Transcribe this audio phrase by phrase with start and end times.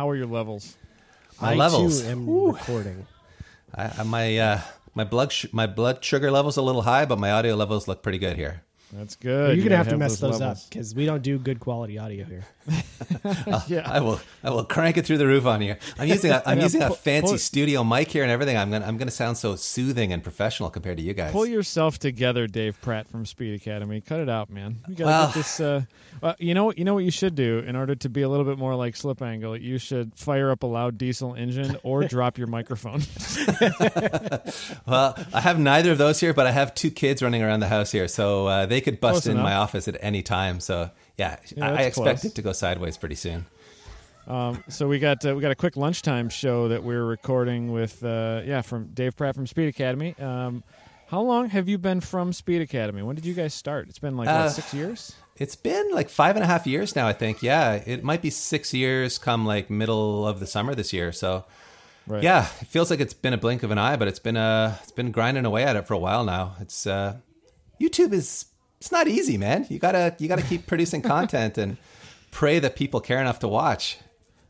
[0.00, 0.76] how are your levels?
[1.42, 2.00] My I levels.
[2.00, 3.06] too am recording.
[3.74, 4.60] I, I- my uh,
[4.94, 8.02] my blood sh- my blood sugar levels a little high, but my audio levels look
[8.02, 8.62] pretty good here.
[8.92, 9.56] That's good.
[9.56, 12.24] You're gonna gotta have to mess those, up because we don't do good quality audio
[12.24, 12.44] here.
[13.68, 13.82] Yeah.
[13.90, 15.76] I will I will crank it through the roof on you.
[15.98, 18.56] I'm using a I'm Yeah, using a fancy pull- studio mic here and everything.
[18.56, 21.32] I'm gonna I'm gonna sound so soothing and professional compared to you guys.
[21.32, 24.00] Pull yourself together, Dave Pratte from Speed Academy.
[24.00, 24.76] Cut it out, man.
[24.88, 25.60] You gotta Well- get this.
[25.60, 25.82] Uh,
[26.20, 28.44] well, you know, you know what you should do in order to be a little
[28.44, 29.56] bit more like Slip Angle.
[29.56, 33.02] You should fire up a loud diesel engine or drop your microphone.
[34.86, 37.68] Well, I have neither of those here, but I have two kids running around the
[37.68, 39.44] house here, so uh, they could bust Close in enough.
[39.44, 40.60] my office at any time.
[40.60, 42.24] So yeah, Yeah, I, I that's expect close.
[42.32, 43.46] it to go sideways pretty soon.
[44.26, 48.04] Um, so we got uh, we got a quick lunchtime show that we're recording with
[48.04, 50.14] uh, yeah from Dave Pratte from Speed Academy.
[50.18, 50.62] Um,
[51.08, 53.02] how long have you been from Speed Academy?
[53.02, 53.88] When did you guys start?
[53.88, 55.14] It's been like Uh, six years.
[55.36, 57.42] It's been like five and a half years now, I think.
[57.42, 61.10] Yeah, it might be six years come like middle of the summer this year.
[61.12, 61.44] So
[62.06, 62.22] Right.
[62.22, 64.76] yeah, it feels like it's been a blink of an eye, but it's been uh
[64.82, 66.54] it's been grinding away at it for a while now.
[66.60, 67.16] It's uh
[67.80, 68.44] YouTube is
[68.80, 69.66] it's not easy, man.
[69.68, 71.76] You gotta you gotta keep producing content and
[72.30, 73.98] pray that people care enough to watch.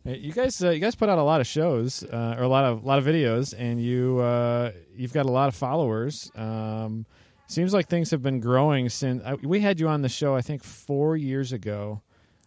[0.04, 2.64] You guys, uh, you guys put out a lot of shows uh, or a lot
[2.64, 6.30] of a lot of videos, and you uh, you've got a lot of followers.
[6.36, 7.04] Um,
[7.48, 10.34] seems like things have been growing since uh, we had you on the show.
[10.34, 12.00] I think four years ago.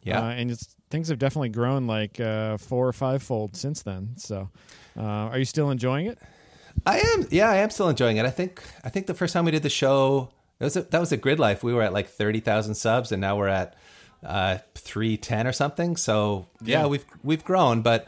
[0.05, 0.19] Yeah.
[0.19, 4.15] uh, and it's, things have definitely grown like uh, four or five fold since then.
[4.17, 4.49] So,
[4.97, 6.19] uh, are you still enjoying it?
[6.85, 7.25] I am.
[7.29, 8.25] Yeah, I am still enjoying it.
[8.25, 8.61] I think.
[8.83, 10.29] I think the first time we did the show,
[10.63, 11.63] that was a, that was a grid life.
[11.63, 13.75] We were at like thirty thousand subs, and now we're at
[14.23, 15.95] uh, three ten or something.
[15.97, 16.87] So yeah, Yeah.
[16.87, 17.81] we've we've grown.
[17.81, 18.07] But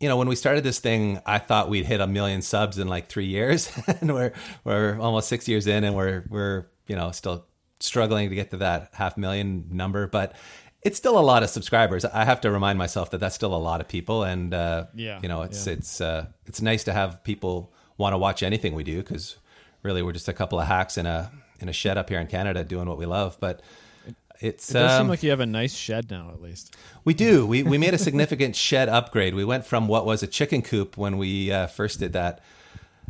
[0.00, 2.86] you know, when we started this thing, I thought we'd hit a million subs in
[2.88, 3.70] like three years,
[4.00, 4.32] and we're
[4.64, 7.44] we're almost six years in, and we're we're you know still
[7.80, 10.34] struggling to get to that half million number, but.
[10.80, 12.04] It's still a lot of subscribers.
[12.04, 15.18] I have to remind myself that that's still a lot of people, and uh, Yeah,
[15.20, 15.72] you know, it's yeah.
[15.72, 19.38] it's uh, it's nice to have people want to watch anything we do because
[19.82, 22.26] really we're just a couple of hacks in a in a shed up here in
[22.26, 23.36] Canada doing what we love.
[23.40, 23.62] But
[24.40, 26.76] it's It does seem um, like you have a nice shed now, at least.
[27.04, 29.34] we do we we made a significant shed upgrade.
[29.34, 32.40] We went from what was a chicken coop when we uh, first did that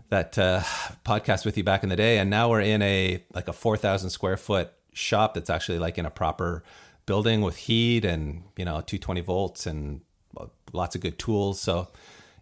[0.08, 0.62] that uh,
[1.04, 3.76] podcast with you back in the day, and now we're in a like a four
[3.76, 6.64] thousand square foot shop that's actually like in a proper
[7.06, 10.00] building with heat and you know 220 volts and
[10.72, 11.60] lots of good tools.
[11.60, 11.88] So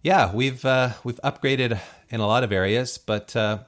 [0.02, 3.58] yeah, we've uh, we've upgraded in a lot of areas, but uh,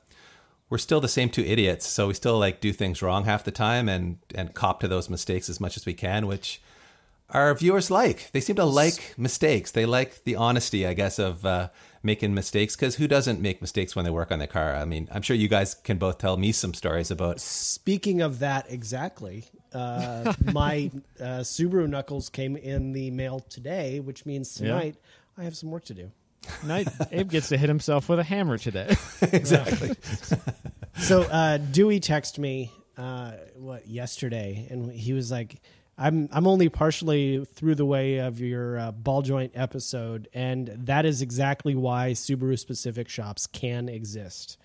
[0.70, 1.86] we're still the same two idiots.
[1.86, 5.08] So we still like do things wrong half the time and and cop to those
[5.08, 6.60] mistakes as much as we can, which
[7.30, 8.30] our viewers like.
[8.32, 9.70] They seem to like mistakes.
[9.70, 11.68] They like the honesty, I guess, of uh,
[12.02, 12.74] making mistakes.
[12.74, 14.74] Because who doesn't make mistakes when they work on their car?
[14.74, 17.38] I mean, I'm sure you guys can both tell me some stories about.
[17.40, 19.44] Speaking of that, exactly.
[19.74, 20.90] Uh, my
[21.20, 24.68] uh, Subaru Knuckles came in the mail today, which means Yeah.
[24.68, 24.96] tonight
[25.36, 26.10] I have some work to do.
[26.64, 28.96] Night, Abe gets to hit himself with a hammer today.
[29.22, 29.92] exactly.
[31.00, 35.60] So uh, Dewey texted me uh, what yesterday, and he was like,
[35.96, 41.06] "I'm I'm only partially through the way of your uh, ball joint episode, and that
[41.06, 44.58] is exactly why Subaru specific shops can exist.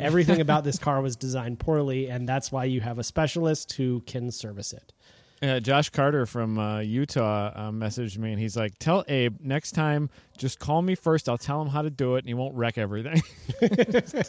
[0.00, 4.00] Everything about this car was designed poorly, and that's why you have a specialist who
[4.00, 4.92] can service it."
[5.40, 9.72] Uh, Josh Carter from uh, Utah uh, messaged me and he's like, "Tell Abe next
[9.72, 11.28] time, just call me first.
[11.28, 13.22] I'll tell him how to do it, and he won't wreck everything."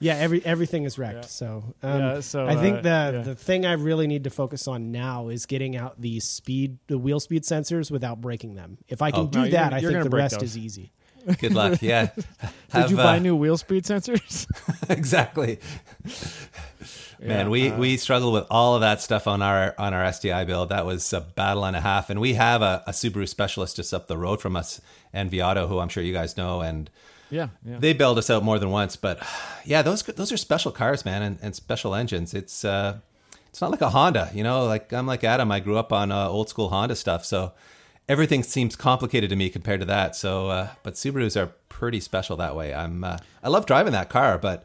[0.00, 1.26] Yeah, every everything is wrecked.
[1.30, 3.22] So, um, Yeah, so, I think uh, the yeah.
[3.22, 6.98] the thing I really need to focus on now is getting out the speed, the
[6.98, 8.78] wheel speed sensors without breaking them.
[8.88, 9.26] If I can Oh.
[9.28, 10.50] do No, that, I think the rest those.
[10.50, 10.92] is easy.
[11.38, 11.78] Good luck.
[11.82, 12.10] Yeah.
[12.14, 12.24] Did
[12.70, 14.46] Have, you buy uh, new wheel speed sensors?
[14.88, 15.58] exactly.
[17.20, 20.10] Man, Yeah, we, uh, we struggled with all of that stuff on our on our
[20.12, 20.70] STI build.
[20.70, 22.10] That was a battle and a half.
[22.10, 24.80] And we have a, a Subaru specialist just up the road from us,
[25.12, 26.90] and Viato, who I'm sure you guys know, and
[27.30, 27.78] yeah, yeah.
[27.78, 28.96] they bailed us out more than once.
[28.96, 29.22] But
[29.64, 32.34] yeah, those those are special cars, man, and, and special engines.
[32.34, 32.98] It's uh,
[33.48, 34.66] it's not like a Honda, you know.
[34.66, 35.50] Like I'm like Adam.
[35.52, 37.52] I grew up on uh, old school Honda stuff, so
[38.08, 40.16] everything seems complicated to me compared to that.
[40.16, 42.74] So, uh, but Subarus are pretty special that way.
[42.74, 44.64] I'm uh, I love driving that car, but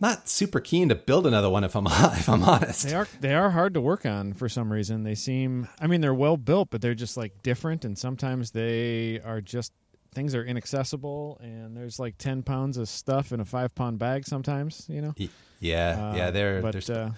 [0.00, 2.88] not super keen to build another one if I'm if I'm honest.
[2.88, 5.04] They are they are hard to work on for some reason.
[5.04, 9.20] They seem I mean they're well built, but they're just like different and sometimes they
[9.24, 9.72] are just
[10.14, 14.26] things are inaccessible and there's like 10 pounds of stuff in a 5 pound bag
[14.26, 15.14] sometimes, you know.
[15.58, 17.10] Yeah, Uh, yeah, they're, but they're uh,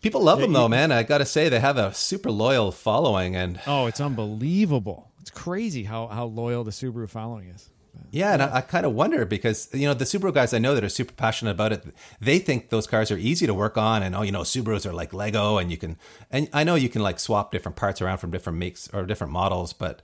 [0.00, 0.92] people love them though, man.
[0.92, 5.10] I got to say they have a super loyal following, and oh, it's unbelievable.
[5.20, 7.70] It's crazy how how loyal the Subaru following is.
[8.12, 10.74] Yeah, and I, I kind of wonder because you know the Subaru guys I know
[10.74, 11.84] that are super passionate about it.
[12.20, 14.92] They think those cars are easy to work on, and oh, you know, Subarus are
[14.92, 15.96] like Lego, and you can.
[16.30, 19.32] And I know you can like swap different parts around from different makes or different
[19.32, 20.02] models, but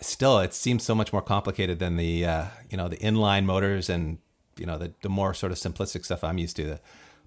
[0.00, 3.88] still it seems so much more complicated than the uh, you know the inline motors
[3.88, 4.18] and
[4.56, 6.78] you know the, the more sort of simplistic stuff I'm used to.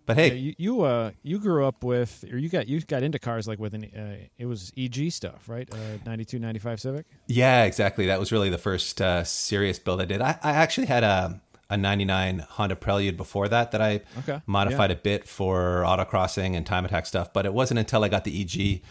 [0.07, 3.03] But hey, Yeah, you you, uh, you grew up with, or you got you got
[3.03, 5.71] into cars like with an uh, it was EG stuff, right?
[5.71, 7.05] Uh, 92, 95 Civic.
[7.27, 8.07] Yeah, exactly.
[8.07, 10.21] That was really the first uh, serious build I did.
[10.21, 11.39] I, I actually had a
[11.69, 14.95] a 99 Honda Prelude before that that I Okay, modified yeah.
[14.95, 17.33] a bit for autocrossing and time attack stuff.
[17.33, 18.81] But it wasn't until I got the EG,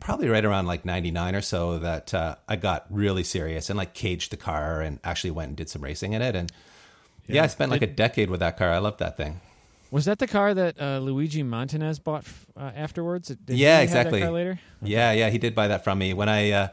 [0.00, 3.94] probably right around like 99 or so, that uh, I got really serious and like
[3.94, 6.34] caged the car and actually went and did some racing in it.
[6.34, 6.50] And
[7.28, 7.42] yeah, Yeah.
[7.44, 8.72] I spent like Did- a decade with that car.
[8.72, 9.40] I loved that thing.
[9.90, 12.24] Was that the car that uh, Luigi Montanez bought
[12.56, 13.28] uh, afterwards?
[13.28, 14.22] Did Yeah, exactly.
[14.22, 14.60] Later.
[14.82, 16.68] Yeah, yeah, he did buy that from me when I uh,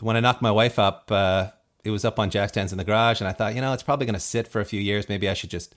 [0.00, 1.10] when I knocked my wife up.
[1.10, 1.50] Uh,
[1.84, 3.82] it was up on jack stands in the garage, and I thought, you know, it's
[3.82, 5.08] probably going to sit for a few years.
[5.08, 5.74] Maybe I should just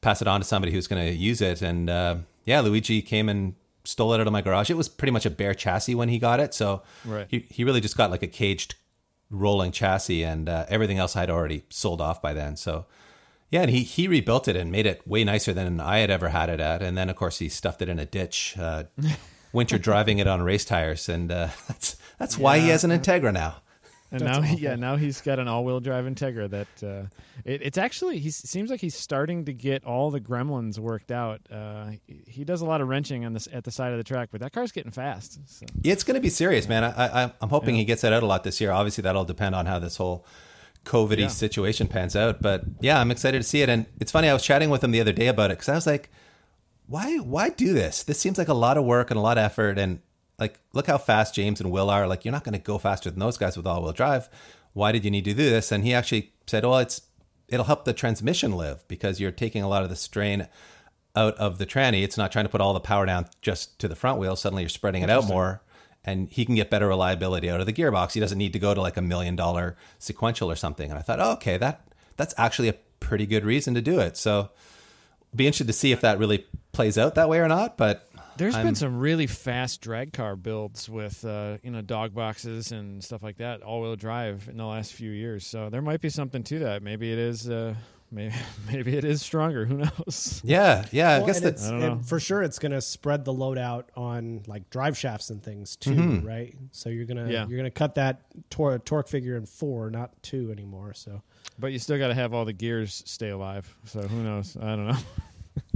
[0.00, 1.60] pass it on to somebody who's going to use it.
[1.62, 4.70] And uh, yeah, Luigi came and stole it out of my garage.
[4.70, 7.26] It was pretty much a bare chassis when he got it, so Right.
[7.30, 8.74] he he really just got like a caged
[9.30, 12.56] rolling chassis, and uh, everything else I'd already sold off by then.
[12.56, 12.84] So.
[13.50, 16.28] Yeah, and he, he rebuilt it and made it way nicer than I had ever
[16.28, 16.82] had it at.
[16.82, 18.84] And then, of course, he stuffed it in a ditch, uh,
[19.52, 23.32] winter driving it on race tires, and uh, that's that's why he has an Integra
[23.32, 23.56] now.
[24.12, 24.58] And That's now, awful.
[24.58, 27.06] yeah, now he's got an all-wheel drive Integra that uh,
[27.44, 31.40] it, it's actually he seems like he's starting to get all the gremlins worked out.
[31.48, 34.04] Uh, he, he does a lot of wrenching on this at the side of the
[34.04, 35.38] track, but that car's getting fast.
[35.46, 35.64] So.
[35.84, 36.82] It's going to be serious, man.
[36.82, 38.72] I, I, I'm hoping he gets that out a lot this year.
[38.72, 40.26] Obviously, that'll depend on how this whole
[40.84, 41.28] COVID Yeah.
[41.28, 42.40] situation pans out.
[42.42, 43.68] But yeah, I'm excited to see it.
[43.68, 45.74] And it's funny, I was chatting with him the other day about it because I
[45.74, 46.10] was like,
[46.86, 48.02] why why do this?
[48.02, 49.78] This seems like a lot of work and a lot of effort.
[49.78, 50.00] And
[50.38, 52.06] like, look how fast James and Will are.
[52.08, 54.28] Like, you're not going to go faster than those guys with all wheel drive.
[54.72, 55.70] Why did you need to do this?
[55.70, 57.02] And he actually said, well, it's
[57.48, 60.48] it'll help the transmission live because you're taking a lot of the strain
[61.16, 62.02] out of the tranny.
[62.04, 64.36] It's not trying to put all the power down just to the front wheel.
[64.36, 65.60] Suddenly you're spreading it out more
[66.04, 68.12] and he can get better reliability out of the gearbox.
[68.12, 70.90] He doesn't need to go to like a million dollar sequential or something.
[70.90, 71.86] And I thought, oh, okay, that
[72.16, 74.16] that's actually a pretty good reason to do it.
[74.16, 74.50] So
[75.34, 77.76] be interested to see if that really plays out that way or not.
[77.76, 82.14] But There's I'm- been some really fast drag car builds with uh, you know dog
[82.14, 85.46] boxes and stuff like that, all-wheel drive in the last few years.
[85.46, 86.82] So there might be something to that.
[86.82, 87.48] Maybe it is.
[87.48, 87.74] Uh,
[88.10, 88.34] maybe
[88.72, 89.64] maybe it is stronger.
[89.66, 90.40] Who knows?
[90.44, 91.92] yeah, yeah, I guess and that's I don't know.
[91.92, 95.42] and for sure it's going to spread the load out on like drive shafts and
[95.42, 96.26] things too, Mm-hmm.
[96.26, 96.54] right?
[96.72, 97.46] So you're gonna Yeah.
[97.46, 100.94] you're gonna cut that tor- torque figure in four, not two anymore.
[100.94, 101.22] So
[101.58, 103.74] But you still got to have all the gears stay alive.
[103.84, 104.56] So who knows?
[104.56, 104.96] I don't know.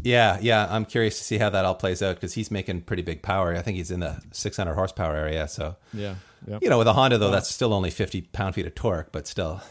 [0.02, 0.66] Yeah, yeah.
[0.70, 3.54] I'm curious to see how that all plays out because he's making pretty big power.
[3.56, 5.48] I think he's in the 600 horsepower area.
[5.48, 6.16] So, Yeah.
[6.46, 6.62] Yep.
[6.62, 9.26] you know, with a Honda though, that's still only 50 pound feet of torque, but
[9.26, 9.62] still.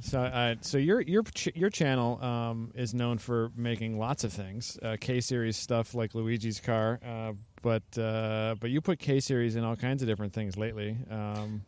[0.00, 4.32] So, uh, so your your ch- your channel um, is known for making lots of
[4.32, 7.32] things, uh, K series stuff like Luigi's car, uh,
[7.62, 10.96] but uh, but you put K series in all kinds of different things lately.
[11.10, 11.62] Um,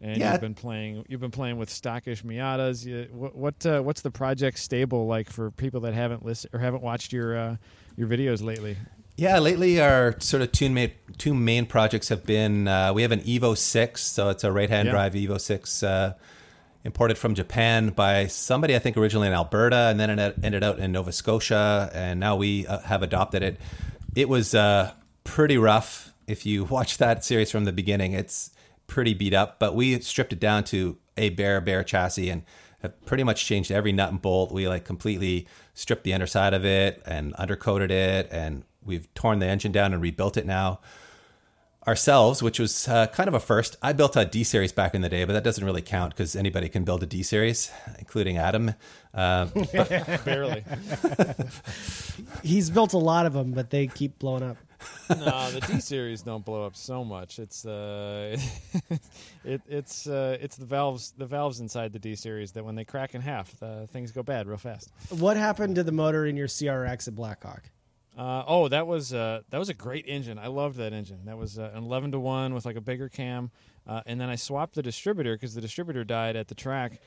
[0.00, 0.32] and Yeah.
[0.32, 1.04] you've been playing.
[1.08, 2.84] You've been playing with stockish Miatas.
[2.86, 6.60] You, what what uh, what's the project stable like for people that haven't listened or
[6.60, 7.56] haven't watched your uh,
[7.96, 8.76] your videos lately?
[9.16, 13.12] Yeah, lately our sort of two main two main projects have been uh, we have
[13.12, 14.92] an Evo six, so it's a right hand Yeah.
[14.92, 16.14] drive Evo six, uh,
[16.84, 20.78] imported from Japan by somebody I think originally in Alberta, and then it ended out
[20.78, 23.60] in Nova Scotia, and now we uh, have adopted it.
[24.14, 24.92] It was uh,
[25.24, 26.12] pretty rough.
[26.26, 28.50] If you watch that series from the beginning, it's
[28.86, 32.42] pretty beat up, but we stripped it down to a bare bare chassis and
[32.80, 34.50] have pretty much changed every nut and bolt.
[34.50, 39.46] We like completely stripped the underside of it and undercoated it, and we've torn the
[39.46, 40.80] engine down and rebuilt it now
[41.86, 43.76] ourselves, which was uh, kind of a first.
[43.82, 46.36] I built a D series back in the day, but that doesn't really count because
[46.36, 48.74] anybody can build a D series, including Adam.
[49.14, 49.44] Uh,
[50.24, 50.64] Barely.
[52.42, 54.56] he's built a lot of them, but they keep blowing up.
[55.10, 57.38] no, the D series don't blow up so much.
[57.38, 58.38] It's uh,
[59.44, 62.86] it, it's uh, it's the valves the valves inside the D series that when they
[62.86, 64.90] crack in half, uh, things go bad real fast.
[65.10, 67.64] What happened to the motor in your CRX at Blackhawk?
[68.16, 70.38] Uh, oh, that was uh, that was a great engine.
[70.38, 71.20] I loved that engine.
[71.24, 73.50] That was uh, an eleven to one with like a bigger cam,
[73.86, 77.00] uh, and then I swapped the distributor because the distributor died at the track,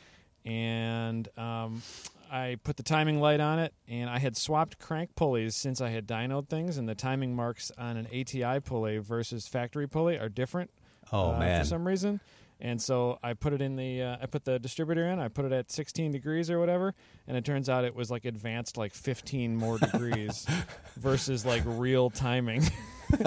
[0.46, 1.84] and um,
[2.32, 5.90] I put the timing light on it, and I had swapped crank pulleys since I
[5.90, 10.30] had dynoed things, and the timing marks on an ATI pulley versus factory pulley are
[10.30, 10.72] different.
[11.12, 11.62] Oh, uh, man.
[11.62, 12.20] for some reason.
[12.62, 15.20] And so I put it in the uh, I put the distributor in.
[15.20, 16.94] I put it at 16 degrees or whatever,
[17.28, 20.48] and it turns out it was like advanced like 15 more degrees
[20.96, 22.64] versus like real timing.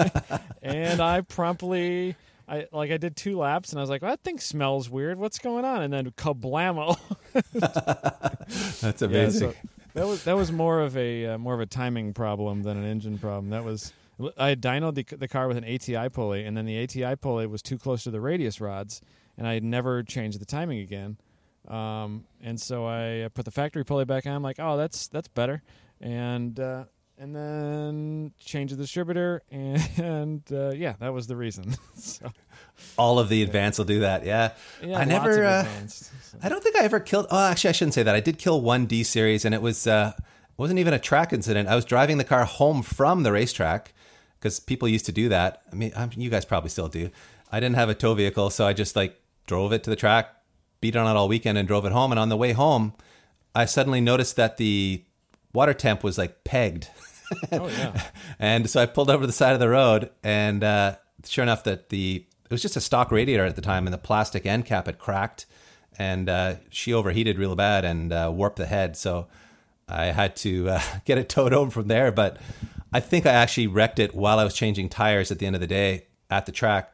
[0.63, 2.15] and I promptly
[2.47, 5.19] I like I did two laps and I was like, well, that thing smells weird.
[5.19, 5.83] What's going on?
[5.83, 6.97] And then kablamo.
[8.81, 9.51] that's Yeah, amazing.
[9.51, 9.55] so
[9.93, 12.85] that was that was more of a uh, more of a timing problem than an
[12.85, 13.51] engine problem.
[13.51, 13.93] That was
[14.37, 17.47] I had dynoed the, the car with an ATI pulley, and then the ATI pulley
[17.47, 19.01] was too close to the radius rods,
[19.37, 21.17] and I had never changed the timing again.
[21.67, 24.33] Um, and so I put the factory pulley back on.
[24.33, 25.61] I'm like, oh, that's that's better,
[26.01, 26.85] and uh,
[27.17, 31.75] and then changed the distributor, and uh, yeah, that was the reason.
[31.95, 32.31] so,
[32.97, 34.25] All of the advance will do that.
[34.25, 35.45] Yeah, yeah, I never.
[35.45, 36.37] Uh, advanced, so.
[36.41, 37.27] I don't think I ever killed.
[37.29, 38.15] Oh, actually, I shouldn't say that.
[38.15, 40.13] I did kill one D series, and it was uh,
[40.57, 41.69] wasn't even a track incident.
[41.69, 43.93] I was driving the car home from the racetrack
[44.39, 45.63] because people used to do that.
[45.71, 47.09] I mean, I'm, you guys probably still do.
[47.51, 50.29] I didn't have a tow vehicle, so I just like drove it to the track,
[50.81, 52.11] beat on it all weekend, and drove it home.
[52.11, 52.93] And on the way home,
[53.53, 55.03] I suddenly noticed that the
[55.53, 56.89] water temp was like pegged.
[57.51, 58.01] oh yeah.
[58.39, 61.63] And so I pulled over to the side of the road, and uh, sure enough,
[61.65, 64.65] that the it was just a stock radiator at the time, and the plastic end
[64.65, 65.45] cap had cracked,
[65.97, 68.95] and uh, she overheated real bad and uh, warped the head.
[68.95, 69.27] So
[69.87, 72.11] I had to uh, get it towed home from there.
[72.11, 72.37] But
[72.91, 75.59] I think I actually wrecked it while I was changing tires at the end of
[75.61, 76.91] the day at the track.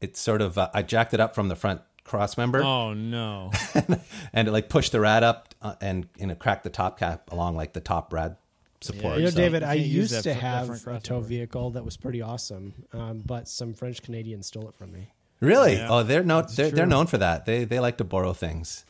[0.00, 3.50] It sort of uh, I jacked it up from the front cross member, Oh no.
[4.32, 7.30] and it like pushed the rad up uh, and and it cracked the top cap
[7.32, 8.36] along like the top rad
[8.80, 9.18] support.
[9.18, 11.24] You know, So- David, You I used to have a tow crossover.
[11.24, 15.08] vehicle that was pretty awesome, um, but some French Canadians stole it from me.
[15.40, 15.74] Really?
[15.74, 15.88] Yeah.
[15.90, 17.44] Oh, they're no, they're, they're known for that.
[17.46, 18.84] They they like to borrow things.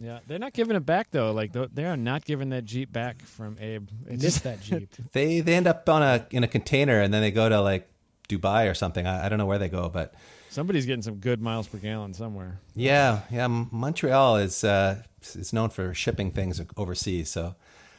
[0.00, 1.32] Yeah, they're not giving it back though.
[1.32, 3.88] Like they are not giving that Jeep back from Abe.
[4.06, 4.88] It's missed that Jeep.
[5.12, 7.88] They they end up on a in a container and then they go to like
[8.28, 9.06] Dubai or something.
[9.06, 10.14] I, I don't know where they go, but
[10.50, 12.60] somebody's getting some good miles per gallon somewhere.
[12.74, 13.46] yeah, yeah.
[13.48, 15.02] Montreal is uh,
[15.34, 17.30] is known for shipping things overseas.
[17.30, 17.54] So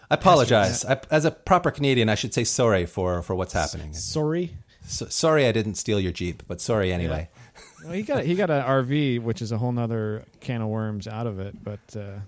[0.09, 0.85] I apologize.
[0.85, 3.93] I, as a proper Canadian, I should say sorry for for what's happening.
[3.93, 4.57] Sorry.
[4.85, 7.29] So, sorry, I didn't steal your Jeep, but sorry anyway.
[7.83, 11.07] Well, he got he got an RV, which is a whole nother can of worms
[11.07, 11.63] out of it.
[11.63, 12.19] But uh,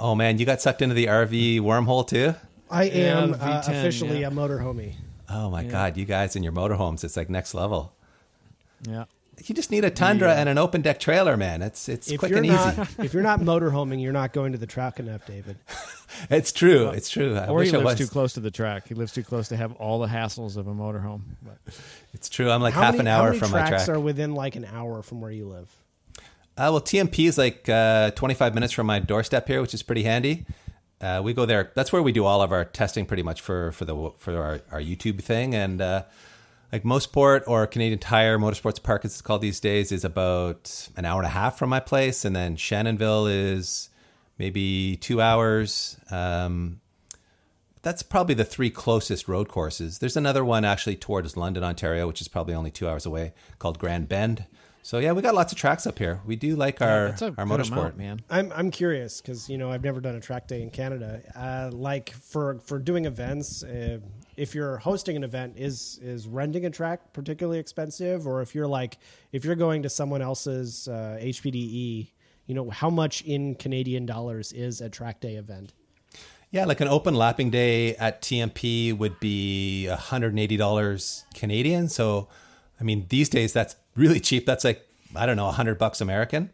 [0.00, 2.34] Oh man, you got sucked into the RV wormhole too.
[2.70, 4.28] I Yeah, am the uh, V10, officially yeah.
[4.28, 4.94] a motor homie.
[5.28, 7.92] Oh my god, you guys in your motorhomes, it's like next level.
[8.88, 9.04] yeah,
[9.44, 11.62] You just need a Tundra and an open deck trailer, man.
[11.62, 12.88] It's it's If quick you're and not, easy.
[13.04, 15.56] if you're not motor homing, you're not going to the track enough, David.
[16.30, 16.90] It's true.
[16.90, 17.34] It's true.
[17.36, 18.08] I or wish he I lives was.
[18.08, 18.86] too close to the track.
[18.86, 21.22] He lives too close to have all the hassles of a motorhome.
[21.42, 21.58] But
[22.12, 22.48] It's true.
[22.52, 23.96] I'm like how half many, an how hour many from my tracks track.
[23.96, 25.68] are within like an hour from where you live?
[26.56, 30.04] Uh, well, TMP is like uh, 25 minutes from my doorstep here, which is pretty
[30.04, 30.46] handy.
[31.00, 31.72] Uh, we go there.
[31.74, 34.60] That's where we do all of our testing, pretty much for for the for our,
[34.70, 35.52] our YouTube thing.
[35.52, 36.04] And uh,
[36.74, 41.04] like Mosport or Canadian Tire Motorsports Park, as it's called these days, is about an
[41.04, 43.90] hour and a half from my place, and then Shannonville is
[44.40, 45.96] maybe two hours.
[46.10, 46.80] Um,
[47.82, 50.00] that's probably the three closest road courses.
[50.00, 53.78] There's another one actually towards London, Ontario, which is probably only two hours away, called
[53.78, 54.44] Grand Bend.
[54.82, 56.22] So yeah, we got lots of tracks up here.
[56.26, 57.72] We do like our that's a our good motorsport.
[57.72, 58.20] amount, man.
[58.28, 61.22] I'm I'm curious because you know I've never done a track day in Canada.
[61.36, 64.00] Uh, like for for doing events, uh,
[64.36, 68.66] if you're hosting an event, is is renting a track particularly expensive, or if you're
[68.66, 68.98] like
[69.32, 72.10] if you're going to someone else's uh, HPDE,
[72.46, 75.72] you know how much in Canadian dollars is a track day event?
[76.50, 81.88] Yeah, like an open lapping day at TMP would be $180 Canadian.
[81.88, 82.28] So,
[82.80, 84.46] I mean, these days that's really cheap.
[84.46, 84.86] That's like,
[85.16, 86.50] I don't know, 100 bucks American.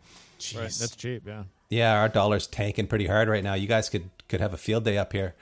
[0.57, 1.25] Right, that's cheap.
[1.27, 1.43] Yeah.
[1.69, 3.53] Yeah, our dollar's tanking pretty hard right now.
[3.53, 5.35] You guys could could have a field day up here.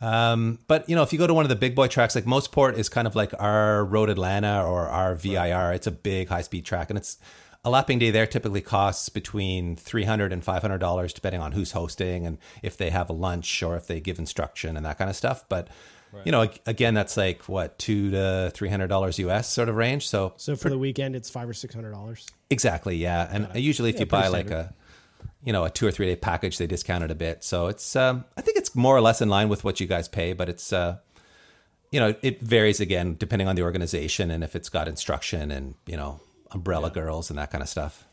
[0.00, 2.24] Um, but you know, if you go to one of the big boy tracks, like
[2.24, 5.72] Mosport is kind of like our Road Atlanta or our VIR.
[5.72, 7.18] It's a big high speed track, and it's
[7.64, 11.52] a lapping day there typically costs between three hundred and five hundred dollars, depending on
[11.52, 14.98] who's hosting and if they have a lunch or if they give instruction and that
[14.98, 15.44] kind of stuff.
[15.48, 15.68] But
[16.24, 20.08] you know, again, that's like what two to three hundred dollars US sort of range.
[20.08, 22.26] So So for the weekend, it's five or six hundred dollars.
[22.50, 23.28] Exactly, yeah.
[23.30, 24.70] And usually, if Yeah, you buy pretty like standard.
[24.70, 24.74] a,
[25.44, 27.44] you know, a two or three day package, they discounted a bit.
[27.44, 30.08] So it's, um, I think it's more or less in line with what you guys
[30.08, 30.98] pay, but it's, uh,
[31.92, 35.74] you know, it varies again depending on the organization and if it's got instruction and
[35.86, 38.06] you know, umbrella girls and that kind of stuff.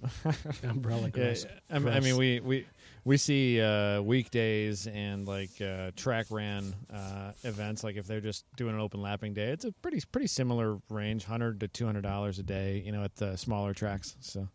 [0.62, 1.46] Umbrella Yeah, girls.
[1.70, 2.66] I, mean- I mean, we we
[3.04, 7.82] we see uh, weekdays and like uh, track ran uh, events.
[7.82, 11.24] Like if they're just doing an open lapping day, it's a pretty pretty similar range,
[11.24, 12.82] hundred to two hundred dollars a day.
[12.84, 14.14] You know, at the smaller tracks.
[14.20, 14.48] So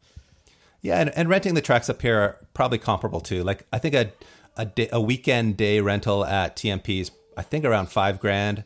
[0.83, 3.41] Yeah, and, and renting the tracks up here are probably comparable too.
[3.43, 4.11] Like I think a
[4.55, 8.65] a, day, a weekend day rental at TMP is I think around five grand,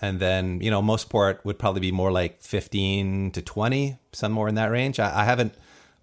[0.00, 4.54] and then you know Mosport would probably be more like fifteen to twenty, somewhere in
[4.54, 4.98] that range.
[4.98, 5.54] I, I haven't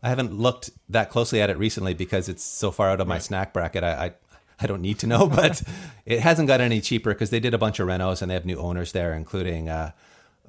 [0.03, 3.17] I haven't looked that closely at it recently because it's so far out of my
[3.17, 3.84] snack bracket.
[3.84, 4.13] I, I
[4.60, 5.63] I don't need to know, but
[6.05, 8.45] it hasn't got any cheaper because they did a bunch of renos and they have
[8.45, 9.67] new owners there, including.
[9.67, 9.91] Uh,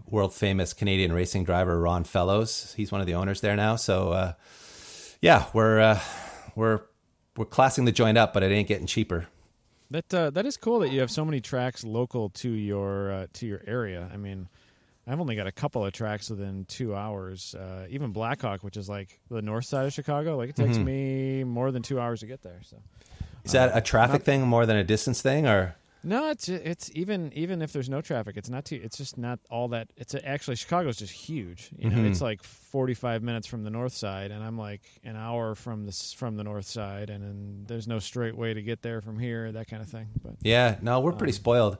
[0.08, 2.74] World famous Canadian racing driver Ron Fellows.
[2.76, 3.74] He's one of the owners there now.
[3.74, 4.32] So, uh,
[5.20, 6.00] yeah, we're uh,
[6.54, 6.80] we're
[7.36, 9.26] we're classing the joint up, but it ain't getting cheaper.
[9.90, 13.26] that uh, that is cool that you have so many tracks local to your uh,
[13.34, 14.08] to your area.
[14.12, 14.48] I mean,
[15.06, 17.54] I've only got a couple of tracks within two hours.
[17.54, 20.84] Uh, even Blackhawk, which is like the north side of Chicago, like it takes Mhm.
[20.84, 22.60] me more than two hours to get there.
[22.62, 22.76] So
[23.44, 27.32] Is that a traffic thing more than a distance thing, or no, it's it's even
[27.34, 28.80] even if there's no traffic, it's not too.
[28.82, 29.88] It's just not all that.
[29.96, 31.70] It's a, actually Chicago's just huge.
[31.76, 32.10] You know, Mhm.
[32.10, 35.92] it's like 45 minutes from the north side, and I'm like an hour from the
[36.16, 39.50] from the north side, and then there's no straight way to get there from here,
[39.52, 40.06] that kind of thing.
[40.22, 41.76] But Yeah, no, we're pretty spoiled.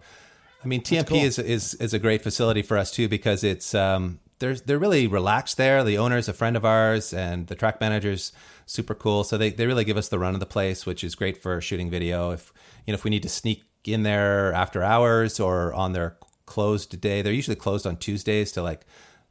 [0.64, 1.18] I mean, TMP cool.
[1.22, 5.06] is, is is a great facility for us too because it's um, there's they're really
[5.06, 5.84] relaxed there.
[5.84, 8.32] The owner's a friend of ours, and the track manager's
[8.66, 9.22] super cool.
[9.22, 11.60] So they, they really give us the run of the place, which is great for
[11.60, 12.32] shooting video.
[12.32, 12.52] If
[12.84, 16.16] you know if we need to sneak in there after hours or on their
[16.46, 18.86] closed day, they're usually closed on Tuesdays to like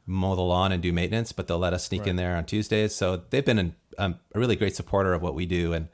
[0.06, 2.94] mow the lawn and do maintenance, but they'll let us sneak in there on Tuesdays.
[2.94, 5.88] So they've been an, um, a really great supporter of what we do, and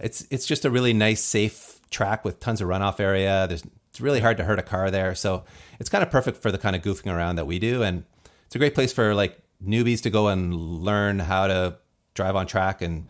[0.00, 3.46] it's it's just a really nice, safe track with tons of runoff area.
[3.46, 5.44] There's it's really hard to hurt a car there, so
[5.78, 8.04] it's kind of perfect for the kind of goofing around that we do, and
[8.46, 11.76] it's a great place for like newbies to go and learn how to
[12.14, 13.06] drive on track and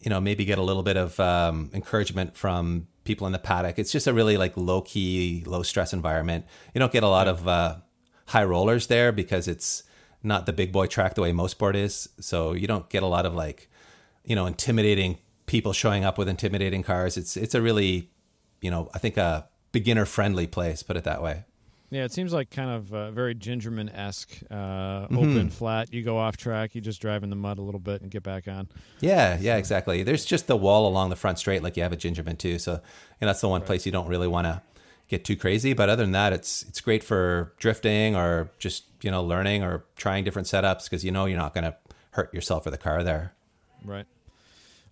[0.00, 3.78] you know maybe get a little bit of um, encouragement from people in the paddock.
[3.78, 6.46] It's just a really like low key, low stress environment.
[6.74, 7.76] You don't get a lot of uh,
[8.26, 9.82] high rollers there because it's
[10.22, 12.08] not the big boy track the way Mosport is.
[12.20, 13.68] So you don't get a lot of like
[14.24, 17.16] you know intimidating people showing up with intimidating cars.
[17.16, 18.10] It's it's a really
[18.60, 20.82] you know I think a beginner friendly place.
[20.82, 21.44] Put it that way.
[21.92, 25.18] Yeah, it seems like kind of uh, very Gingerman esque, uh, Mm-hmm.
[25.18, 25.92] open, flat.
[25.92, 28.22] You go off track, you just drive in the mud a little bit and get
[28.22, 28.66] back on.
[29.00, 30.02] Yeah, yeah, exactly.
[30.02, 32.58] There's just the wall along the front straight, like you have at Gingerman too.
[32.58, 32.80] So,
[33.20, 34.62] and that's the one place you don't really want to
[35.08, 35.74] get too crazy.
[35.74, 39.84] But other than that, it's it's great for drifting or just you know learning or
[39.96, 41.76] trying different setups because you know you're not going to
[42.12, 43.34] hurt yourself or the car there.
[43.84, 44.06] Right.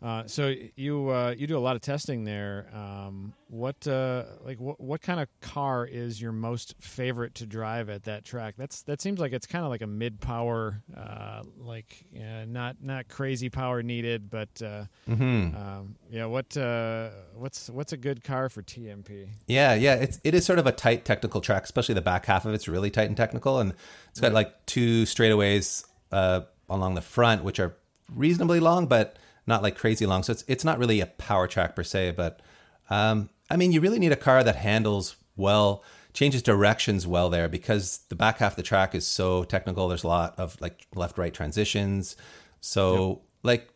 [0.03, 2.69] Uh, so you uh, you do a lot of testing there.
[2.73, 7.91] Um, what uh, like what what kind of car is your most favorite to drive
[7.91, 8.55] at that track?
[8.57, 12.77] That's that seems like it's kind of like a mid power, uh, like uh, not
[12.81, 15.55] not crazy power needed, but uh, Mm-hmm.
[15.55, 16.25] um, yeah.
[16.25, 19.29] What uh, what's what's a good car for TMP?
[19.49, 22.47] Yeah, yeah, it's it is sort of a tight technical track, especially the back half
[22.47, 23.75] of it's really tight and technical, and
[24.09, 27.77] it's got like two straightaways uh, along the front, which are
[28.15, 30.23] reasonably long, but not like crazy long.
[30.23, 32.41] So it's it's not really a power track per se, but
[32.89, 37.49] um, I mean, you really need a car that handles well, changes directions well there
[37.49, 39.89] because the back half of the track is so technical.
[39.89, 42.17] There's a lot of like left right transitions,
[42.61, 43.69] so like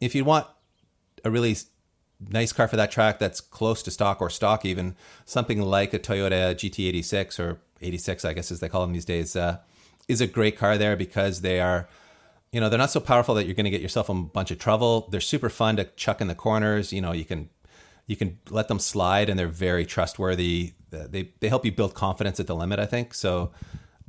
[0.00, 0.46] if you want
[1.24, 1.56] a really
[2.28, 5.98] nice car for that track that's close to stock or stock even something like a
[5.98, 9.58] toyota gt86 or 86 i guess as they call them these days uh,
[10.06, 11.88] is a great car there because they are
[12.52, 14.58] you know they're not so powerful that you're going to get yourself a bunch of
[14.58, 15.08] trouble.
[15.10, 16.92] They're super fun to chuck in the corners.
[16.92, 17.48] You know you can
[18.06, 20.72] you can let them slide and they're very trustworthy.
[20.90, 23.14] They, they help you build confidence at the limit i think.
[23.14, 23.52] So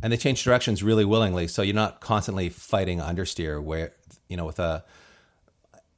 [0.01, 1.47] and they change directions really willingly.
[1.47, 3.93] So you're not constantly fighting understeer where
[4.27, 4.84] you know with a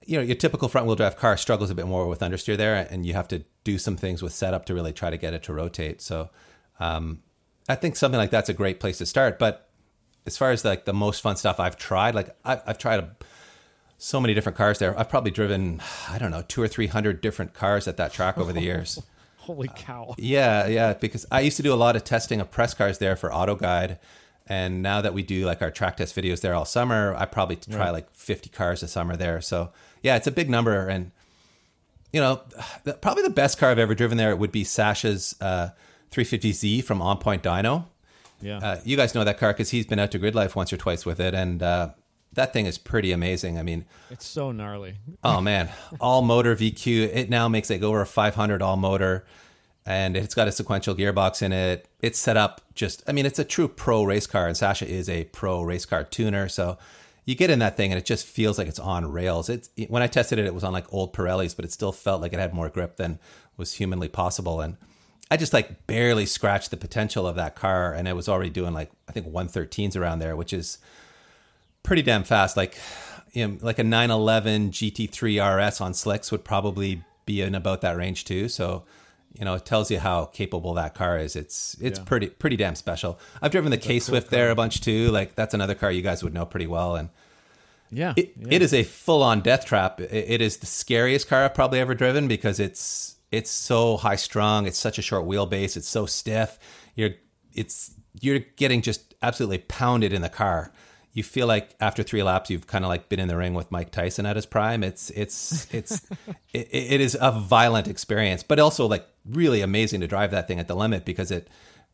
[0.05, 2.87] you know, your typical front wheel drive car struggles a bit more with understeer there,
[2.89, 5.43] and you have to do some things with setup to really try to get it
[5.43, 6.01] to rotate.
[6.01, 6.29] So,
[6.79, 7.21] um,
[7.69, 9.39] I think something like that's a great place to start.
[9.39, 9.69] But
[10.25, 13.15] as far as like the most fun stuff I've tried, like I've, I've tried a,
[13.97, 14.97] so many different cars there.
[14.97, 18.37] I've probably driven, I don't know, two or three hundred different cars at that track
[18.37, 19.01] over the years.
[19.37, 20.15] Holy cow!
[20.17, 23.15] Yeah, yeah, because I used to do a lot of testing of press cars there
[23.15, 23.99] for Auto Guide.
[24.47, 27.55] And now that we do like our track test videos there all summer, I probably
[27.55, 29.39] try like 50 cars a summer there.
[29.39, 30.87] So yeah, it's a big number.
[30.87, 31.11] And,
[32.11, 32.41] you know,
[32.83, 35.69] the, probably the best car I've ever driven there would be Sasha's uh,
[36.11, 37.85] 350Z from On Point Dyno.
[38.43, 40.71] Yeah, Uh, you guys know that car because he's been out to Grid Life once
[40.73, 41.33] or twice with it.
[41.33, 41.89] And uh,
[42.33, 43.57] that thing is pretty amazing.
[43.57, 44.95] I mean, it's so gnarly.
[45.23, 45.69] Oh man,
[46.01, 47.09] all motor VQ.
[47.13, 49.25] It now makes like over 500 all motor,
[49.85, 51.87] and it's got a sequential gearbox in it.
[52.01, 53.03] It's set up just.
[53.07, 56.03] I mean, it's a true pro race car, and Sasha is a pro race car
[56.03, 56.49] tuner.
[56.49, 56.77] So
[57.25, 59.47] you get in that thing, and it just feels like it's on rails.
[59.49, 62.21] It's when I tested it, it was on like old Pirellis, but it still felt
[62.21, 63.19] like it had more grip than
[63.55, 64.59] was humanly possible.
[64.59, 64.75] And
[65.31, 68.73] I just like barely scratched the potential of that car, and it was already doing
[68.73, 70.77] like I think 113s around there, which is
[71.81, 72.55] pretty damn fast.
[72.55, 72.77] Like,
[73.33, 77.97] you know, like a 911 GT3 RS on slicks would probably be in about that
[77.97, 78.47] range too.
[78.47, 78.83] So,
[79.33, 81.35] you know, it tells you how capable that car is.
[81.35, 82.05] It's it's Yeah.
[82.05, 83.17] pretty pretty damn special.
[83.41, 85.09] I've driven the K Swift there a bunch too.
[85.09, 86.95] Like that's another car you guys would know pretty well.
[86.95, 87.09] And
[87.89, 88.47] Yeah, it, yeah.
[88.51, 89.99] it is a full on death trap.
[89.99, 94.15] It, it is the scariest car I've probably ever driven because it's it's so high
[94.15, 94.67] strung.
[94.67, 95.75] It's such a short wheelbase.
[95.75, 96.59] It's so stiff.
[96.93, 97.15] You're
[97.51, 100.71] it's you're getting just absolutely pounded in the car.
[101.13, 103.71] You feel like after three laps, you've kind of like been in the ring with
[103.71, 104.83] Mike Tyson at his prime.
[104.83, 106.05] It's it's it's
[106.53, 110.59] it, it is a violent experience, but also like really amazing to drive that thing
[110.59, 111.47] at the limit because it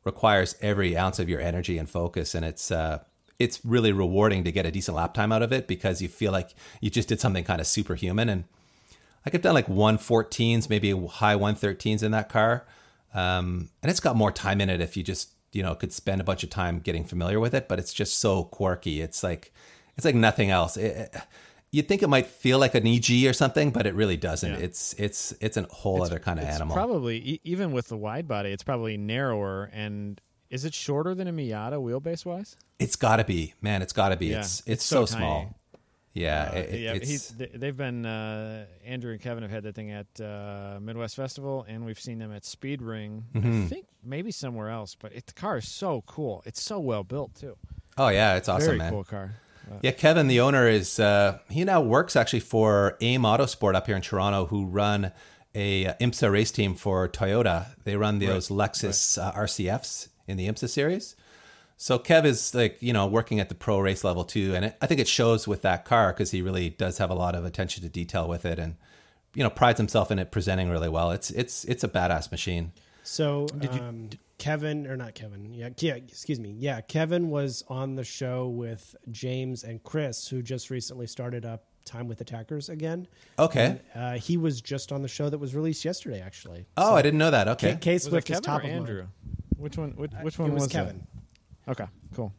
[0.03, 2.99] requires every ounce of your energy and focus, and it's uh,
[3.39, 6.33] it's really rewarding to get a decent lap time out of it because you feel
[6.33, 6.49] like
[6.81, 8.27] you just did something kind of superhuman.
[8.27, 8.43] And
[9.25, 12.65] like I've done like 114s, maybe high 113s in that car,
[13.13, 16.21] um, and it's got more time in it if you just you know could spend
[16.21, 17.67] a bunch of time getting familiar with it.
[17.67, 19.01] But it's just so quirky.
[19.01, 19.53] It's like
[19.97, 20.77] it's like nothing else.
[20.77, 21.15] It,
[21.71, 24.51] you'd think it might feel like an EG or something, but it really doesn't.
[24.51, 24.59] Yeah.
[24.59, 26.75] It's it's it's a whole other kind of It's animal.
[26.75, 29.69] Probably e- even with the wide body, it's probably narrower.
[29.73, 32.55] And is it shorter than a Miata wheelbase wise?
[32.79, 33.81] it's got to be, man.
[33.81, 34.27] It's got to be.
[34.27, 35.58] Yeah, it's, it's it's so so, small.
[36.19, 39.63] Yeah, Uh, it- yeah, it's, he's, they- they've been uh, Andrew and Kevin have had
[39.63, 43.25] that thing at uh, Midwest Festival, and we've seen them at Speed Ring.
[43.33, 43.67] I Mm-hmm.
[43.67, 46.43] think maybe somewhere else, but it, the car is so cool.
[46.45, 47.55] It's so well built too.
[47.97, 48.91] oh yeah, it's awesome, Very man.
[48.91, 49.35] cool car.
[49.83, 53.95] Yeah, Kevin, the owner, is uh, he now works actually for AIM Autosport up here
[53.95, 55.11] in Toronto, who run
[55.53, 57.67] a uh, IMSA race team for Toyota.
[57.83, 61.15] They run those Lexus uh, RCFs in the IMSA series.
[61.81, 64.77] So Kev is like you know working at the pro race level too, and it,
[64.81, 67.45] I think it shows with that car because he really does have a lot of
[67.45, 68.75] attention to detail with it, and
[69.33, 71.11] you know prides himself in it presenting really well.
[71.11, 72.73] It's it's it's a badass machine.
[73.03, 75.53] So um, Kevin or not Kevin?
[75.53, 75.95] Yeah, yeah.
[75.95, 76.53] Excuse me.
[76.59, 81.63] Yeah, Kevin was on the show with James and Chris, who just recently started up
[81.85, 83.07] Time with Attackers again.
[83.39, 83.79] Okay.
[83.95, 86.65] Uh, he was just on the show that was released yesterday, actually.
[86.75, 87.45] Oh, I didn't know that.
[87.57, 87.77] K, Okay.
[87.79, 88.97] K Was it Swift is Kevin top or of Andrew?
[88.97, 89.09] mind.
[89.57, 89.91] Which one?
[89.91, 90.97] Which, which Uh, one it was, was Kevin.
[90.97, 91.18] That?
[91.69, 92.33] Okay, cool.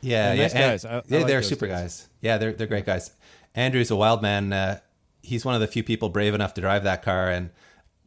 [0.00, 0.84] Yeah, They're yeah, nice guys.
[0.84, 1.80] I- I yeah, like they're super guys.
[1.80, 2.08] guys.
[2.20, 3.10] Yeah, they're they're great guys.
[3.54, 4.52] Andrew's a wild man.
[4.52, 4.80] Uh,
[5.22, 7.50] he's one of the few people brave enough to drive that car, and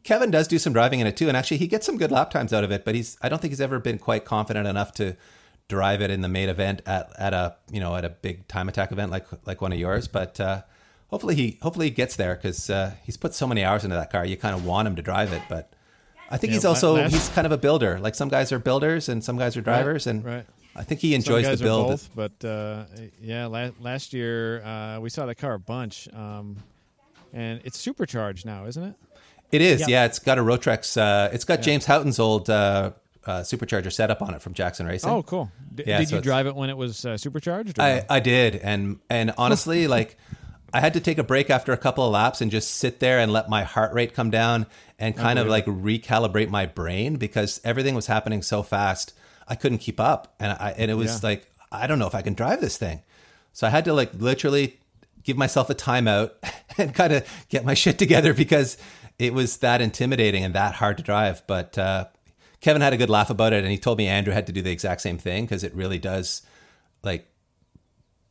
[0.04, 1.28] Kevin does do some driving in it too.
[1.28, 2.84] And actually, he gets some good lap times out of it.
[2.84, 5.16] But he's I don't think he's ever been quite confident enough to
[5.68, 8.68] drive it in the main event at, at a you know at a big time
[8.68, 10.06] attack event like like one of yours.
[10.06, 10.62] But uh,
[11.08, 14.10] hopefully he hopefully he gets there because uh, he's put so many hours into that
[14.12, 14.24] car.
[14.24, 15.72] You kind of want him to drive it, but.
[16.30, 17.98] I think Yeah, he's also last- he's kind of a builder.
[17.98, 20.44] Like some guys are builders and some guys are drivers, and right.
[20.78, 21.88] I think he Some enjoys guys the are build.
[21.88, 22.84] both, but uh,
[23.20, 26.56] yeah, la- last year uh, we saw the car a bunch, um,
[27.32, 28.94] and it's supercharged now, isn't it?
[29.50, 29.88] It is, Yep.
[29.88, 30.04] yeah.
[30.04, 30.96] It's got a Rotrex.
[31.00, 32.92] Uh, it's got James Houghton's old uh,
[33.26, 35.10] uh, supercharger setup on it from Jackson Racing.
[35.10, 35.50] Oh, cool.
[35.74, 37.78] D- Yeah, did so you drive it when it was uh, supercharged?
[37.78, 38.04] Or I.
[38.08, 40.16] I did, and and honestly, like
[40.72, 43.18] I had to take a break after a couple of laps and just sit there
[43.18, 44.66] and let my heart rate come down
[44.98, 49.14] and kind of like recalibrate my brain because everything was happening so fast
[49.48, 51.28] I couldn't keep up, and I and it was Yeah.
[51.30, 53.02] like I don't know if I can drive this thing,
[53.52, 54.78] so I had to like literally
[55.22, 56.32] give myself a timeout
[56.78, 58.76] and kind of get my shit together because
[59.18, 61.76] it was that intimidating and that hard to drive, but.
[61.78, 62.06] uh
[62.60, 64.60] Kevin had a good laugh about it, and he told me Andrew had to do
[64.60, 66.42] the exact same thing because it really does,
[67.04, 67.30] like,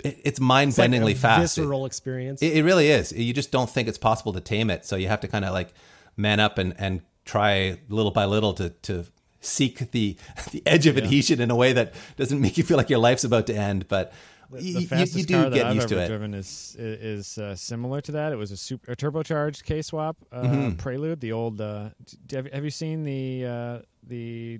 [0.03, 1.57] it, it's mind like bendingly a fast.
[1.57, 2.41] It- visceral experience.
[2.41, 3.13] It, it really is.
[3.13, 5.53] You just don't think it's possible to tame it, so you have to kind of
[5.53, 5.73] like
[6.17, 9.05] man up and and try little by little to to
[9.41, 10.17] seek the
[10.51, 13.23] the edge of adhesion in a way that doesn't make you feel like your life's
[13.23, 13.87] about to end.
[13.87, 14.13] But
[14.51, 16.07] the you, you, you car do that get I've used to it.
[16.07, 18.31] driven is is uh, similar to that.
[18.31, 20.75] It was a, super, a turbocharged K swap uh, Mm-hmm.
[20.77, 21.19] Prelude.
[21.19, 21.59] The old.
[21.59, 21.89] Uh,
[22.31, 24.59] have, have you seen the uh, the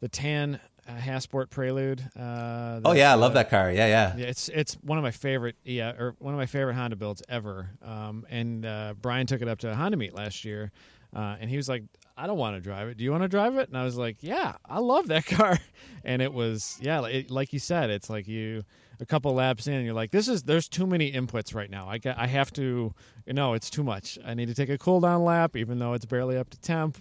[0.00, 2.00] the tan uh, Hasport Prelude?
[2.18, 3.70] Uh, Oh yeah, I uh, love that car.
[3.70, 4.16] Yeah, yeah.
[4.16, 7.22] Yeah, it's it's one of my favorite yeah or one of my favorite Honda builds
[7.28, 7.70] ever.
[7.82, 10.72] Um, and uh, Brian took it up to a Honda meet last year,
[11.14, 11.82] uh, and he was like,
[12.16, 12.96] "I don't want to drive it.
[12.96, 15.58] Do you want to drive it?" And I was like, "Yeah, I love that car."
[16.04, 18.64] And it was yeah, it, like you said, it's like you
[19.00, 21.88] a couple laps in, and you're like, "This is there's too many inputs right now.
[21.88, 22.94] I got, I have to
[23.26, 24.18] you know it's too much.
[24.24, 26.98] I need to take a cool down lap, even though it's barely up to temp."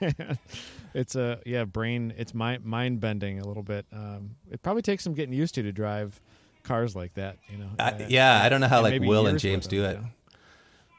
[0.94, 5.04] it's a yeah brain it's mind mind bending a little bit um it probably takes
[5.04, 6.20] some getting used to to drive
[6.64, 9.38] cars like that you know I, Uh, yeah, I don't know how like Will and
[9.38, 9.96] James with do it.
[9.96, 10.06] you know?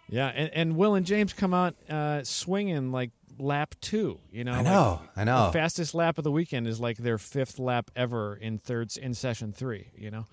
[0.09, 4.51] yeah and, and will and james come out uh swinging like lap two you know
[4.53, 5.47] I like, know, I know.
[5.47, 9.13] the fastest lap of the weekend is like their fifth lap ever in thirds in
[9.13, 10.25] session three you know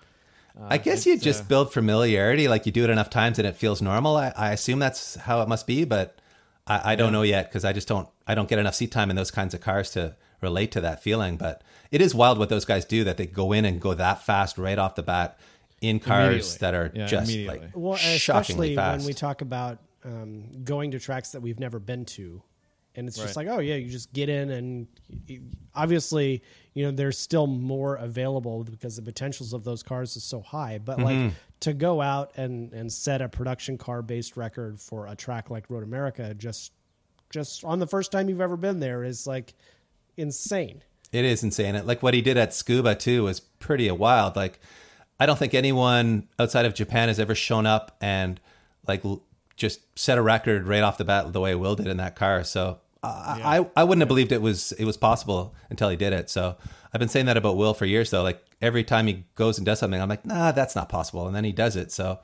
[0.59, 3.47] Uh, I guess you just uh, build familiarity, like you do it enough times and
[3.47, 4.17] it feels normal.
[4.17, 6.19] I, I assume that's how it must be, but
[6.67, 9.09] I, I don't know yet because I just don't I don't get enough seat time
[9.09, 11.37] in those kinds of cars to relate to that feeling.
[11.37, 14.23] But it is wild what those guys do that they go in and go that
[14.25, 15.39] fast right off the bat
[15.79, 17.59] in cars that are Yeah, just immediately.
[17.59, 18.97] like Well, shockingly especially fast.
[18.99, 22.43] when we talk about um, going to tracks that we've never been to,
[22.95, 23.47] and it's just Right.
[23.47, 24.87] like, oh yeah, you just get in, and
[25.75, 26.41] obviously,
[26.73, 30.77] you know, there's still more available because the potentials of those cars is so high.
[30.77, 31.25] But Mm-hmm.
[31.27, 35.49] like to go out and and set a production car based record for a track
[35.49, 36.71] like Road America, just
[37.31, 39.53] just on the first time you've ever been there is like
[40.17, 40.83] insane.
[41.11, 41.85] It is insane.
[41.85, 44.35] Like what he did at Tsukuba too was pretty wild.
[44.35, 44.59] Like
[45.19, 48.39] I don't think anyone outside of Japan has ever shown up and
[48.87, 49.03] like
[49.55, 52.43] just set a record right off the bat the way Will did in that car.
[52.43, 56.13] So I, I I wouldn't have believed it was it was possible until he did
[56.13, 56.29] it.
[56.29, 56.55] So
[56.93, 58.23] I've been saying that about Will for years though.
[58.23, 61.35] Like every time he goes and does something, I'm like, nah, that's not possible, and
[61.35, 61.91] then he does it.
[61.91, 62.19] So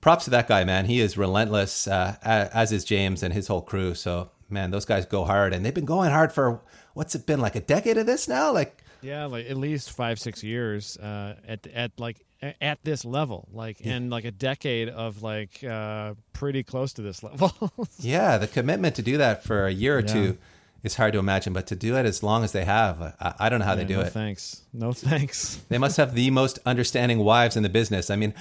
[0.00, 0.86] props to that guy, man.
[0.86, 3.94] He is relentless, uh, as is James and his whole crew.
[3.94, 6.60] So man, those guys go hard, and they've been going hard for
[6.94, 8.82] what's it been like a decade of this now, like.
[9.00, 12.16] Yeah, like at least five, six years uh, at at like
[12.60, 13.94] at this level, like yeah.
[13.94, 17.72] and like a decade of like uh, pretty close to this level.
[17.98, 20.06] yeah, the commitment to do that for a year or yeah.
[20.06, 20.38] two
[20.84, 23.48] is hard to imagine, but to do it as long as they have, I, I
[23.48, 24.10] don't know how yeah, they do no it.
[24.10, 25.60] Thanks, no thanks.
[25.68, 28.10] they must have the most understanding wives in the business.
[28.10, 28.34] I mean,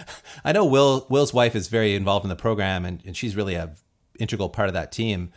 [0.46, 3.56] I know Will Will's wife is very involved in the program, and, and she's really
[3.56, 3.74] a
[4.20, 5.32] integral part of that team.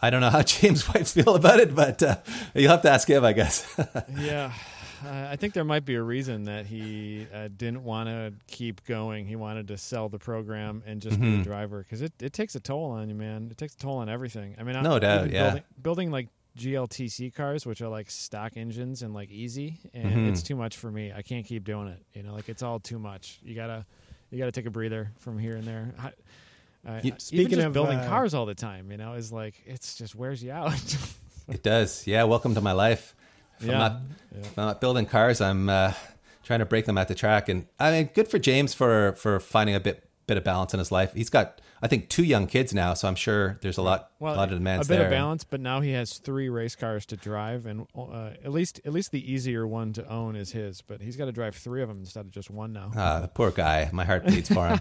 [0.00, 2.16] I don't know how James' wife feel about it, but uh,
[2.54, 3.66] you'll have to ask him, I guess.
[4.16, 4.52] yeah.
[5.04, 8.84] Uh, I think there might be a reason that he uh, didn't want to keep
[8.84, 9.26] going.
[9.26, 11.36] He wanted to sell the program and just mm-hmm.
[11.36, 13.48] be a driver because it, it takes a toll on you, man.
[13.50, 14.56] It takes a toll on everything.
[14.58, 15.42] I mean, no I'm, doubt, yeah.
[15.42, 20.28] Building, building, like GLTC cars, which are like stock engines and like easy, and mm-hmm.
[20.28, 21.12] it's too much for me.
[21.14, 22.02] I can't keep doing it.
[22.14, 23.38] You know, like it's all too much.
[23.44, 23.86] You gotta
[24.30, 25.94] you gotta take a breather from here and there.
[25.98, 26.12] I,
[26.86, 30.14] uh, speaking of building uh, cars all the time, you know, is like it's just
[30.14, 30.72] wears you out.
[31.48, 32.06] it does.
[32.06, 32.24] Yeah.
[32.24, 33.14] Welcome to my life.
[33.60, 33.72] If, yeah.
[33.72, 34.00] I'm, not,
[34.32, 34.40] yeah.
[34.40, 35.92] if I'm not building cars, I'm uh,
[36.44, 37.48] trying to break them at the track.
[37.48, 40.78] And I mean, good for James for for finding a bit bit of balance in
[40.78, 41.12] his life.
[41.14, 44.34] He's got, I think, two young kids now, so I'm sure there's a lot, well,
[44.34, 45.06] a lot of demands A bit there.
[45.06, 48.80] of balance, but now he has three race cars to drive, and uh, at least
[48.84, 50.82] at least the easier one to own is his.
[50.82, 52.92] But he's got to drive three of them instead of just one now.
[52.94, 53.88] Ah, the poor guy.
[53.92, 54.80] My heart bleeds for him.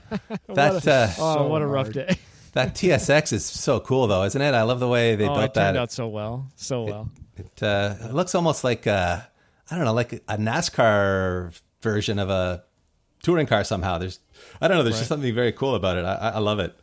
[0.50, 2.18] that a, uh, oh, so what a rough day.
[2.54, 4.54] that TSX is so cool, though, isn't it?
[4.54, 5.64] I love the way they oh, built it that.
[5.68, 7.10] Turned out so well, so well.
[7.16, 9.30] It, it, uh, it looks almost like a,
[9.70, 12.64] I don't know, like a NASCAR version of a
[13.24, 13.98] touring car somehow.
[13.98, 14.20] There's
[14.62, 14.84] I don't know.
[14.84, 15.00] There's right.
[15.00, 16.06] just something very cool about it.
[16.06, 16.80] I, I love it.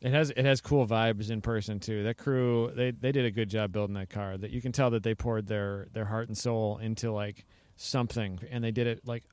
[0.00, 2.04] It has it has cool vibes in person too.
[2.04, 4.36] That crew they they did a good job building that car.
[4.36, 7.44] That you can tell that they poured their their heart and soul into like
[7.76, 9.24] something, and they did it like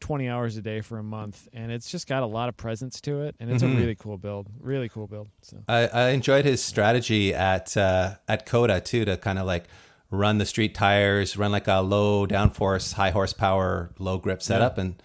[0.00, 3.00] 20 hours a day for a month and it's just got a lot of presence
[3.00, 3.76] to it and it's mm-hmm.
[3.76, 8.16] a really cool build really cool build so i, I enjoyed his strategy at uh,
[8.28, 9.64] at COTA too to kind of like
[10.10, 14.84] run the street tires run like a low downforce high horsepower low grip setup yeah.
[14.84, 15.02] and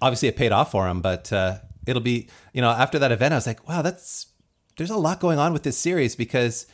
[0.00, 3.34] obviously it paid off for him, but uh, it'll be you know after that event,
[3.34, 4.26] I was like, wow, that's
[4.76, 6.66] there's a lot going on with this series because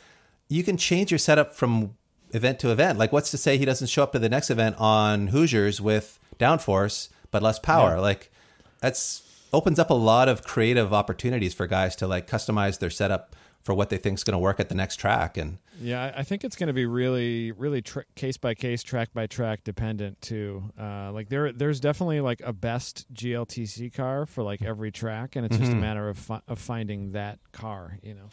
[0.47, 1.95] you can change your setup from
[2.31, 2.97] event to event.
[2.97, 6.19] Like, what's to say he doesn't show up to the next event on Hoosiers with
[6.37, 7.95] downforce but less power?
[7.95, 8.01] Yeah.
[8.01, 8.31] Like,
[8.79, 13.35] that's opens up a lot of creative opportunities for guys to like customize their setup
[13.63, 16.23] for what they think is going to work at the next track and yeah i
[16.23, 17.83] think it's going to be really really
[18.15, 22.53] case by case track by track dependent too uh, like there there's definitely like a
[22.53, 25.63] best gltc car for like every track and it's mm-hmm.
[25.63, 25.81] just a mm-hmm.
[25.81, 28.29] matter of, fi- of finding that car you know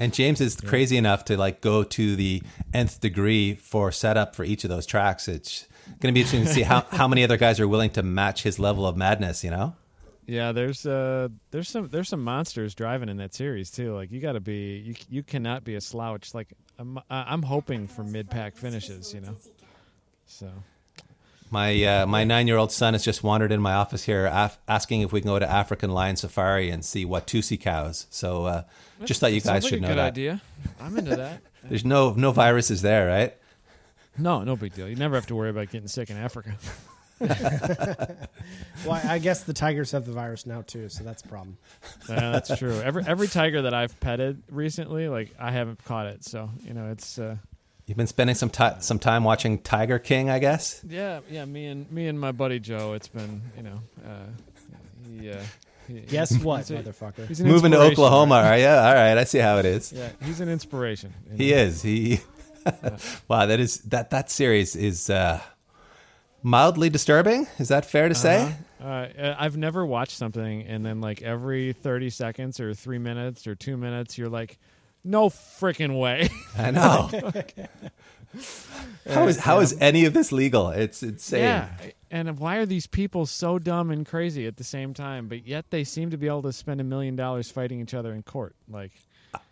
[0.00, 0.68] and James is yeah.
[0.68, 4.86] crazy enough to like go to the nth degree for setup for each of those
[4.86, 5.28] tracks.
[5.28, 5.68] It's
[6.00, 8.42] going to be interesting to see how, how many other guys are willing to match
[8.42, 9.76] his level of madness, you know?
[10.30, 13.96] Yeah, there's uh there's some there's some monsters driving in that series too.
[13.96, 16.34] Like you got to be you you cannot be a slouch.
[16.34, 19.36] Like I'm I'm hoping for mid pack finishes, you know.
[20.26, 20.48] So
[21.50, 24.60] my uh, my nine year old son has just wandered in my office here, af-
[24.68, 28.06] asking if we can go to African lion safari and see Watusi cows.
[28.10, 28.62] So uh,
[29.04, 30.12] just thought you guys like should know good that.
[30.12, 30.40] Idea.
[30.80, 31.42] I'm into that.
[31.64, 33.36] There's no no viruses there, right?
[34.16, 34.88] No, no big deal.
[34.88, 36.54] You never have to worry about getting sick in Africa.
[38.86, 41.58] well, I guess the tigers have the virus now too, so that's a problem.
[42.08, 42.80] Yeah, that's true.
[42.80, 46.90] Every every tiger that I've petted recently, like I haven't caught it, so you know
[46.90, 47.18] it's.
[47.18, 47.36] Uh,
[47.86, 50.82] You've been spending some time some time watching Tiger King, I guess.
[50.88, 51.44] Yeah, yeah.
[51.44, 52.94] Me and me and my buddy Joe.
[52.94, 53.80] It's been you know.
[54.06, 54.26] Uh,
[55.18, 55.42] he, uh,
[56.08, 57.26] Guess what, he's a, motherfucker?
[57.26, 58.66] He's Moving to Oklahoma, are you?
[58.66, 59.92] All right, I see how it is.
[59.92, 61.12] Yeah, he's an inspiration.
[61.36, 61.56] He know?
[61.56, 61.82] is.
[61.82, 62.20] He.
[62.66, 62.96] yeah.
[63.28, 65.10] Wow, that is that that series is.
[65.10, 65.40] Uh,
[66.42, 67.46] mildly disturbing.
[67.58, 68.42] Is that fair to say?
[68.42, 68.86] Uh-huh.
[68.86, 73.54] Uh, I've never watched something and then like every 30 seconds or three minutes or
[73.54, 74.58] two minutes, you're like,
[75.04, 76.30] no freaking way.
[76.58, 77.10] I know.
[79.08, 80.70] how is how is any of this legal?
[80.70, 81.40] It's insane.
[81.40, 81.68] Yeah.
[82.10, 85.28] And why are these people so dumb and crazy at the same time?
[85.28, 88.12] But yet they seem to be able to spend a million dollars fighting each other
[88.12, 88.54] in court.
[88.68, 88.92] Like,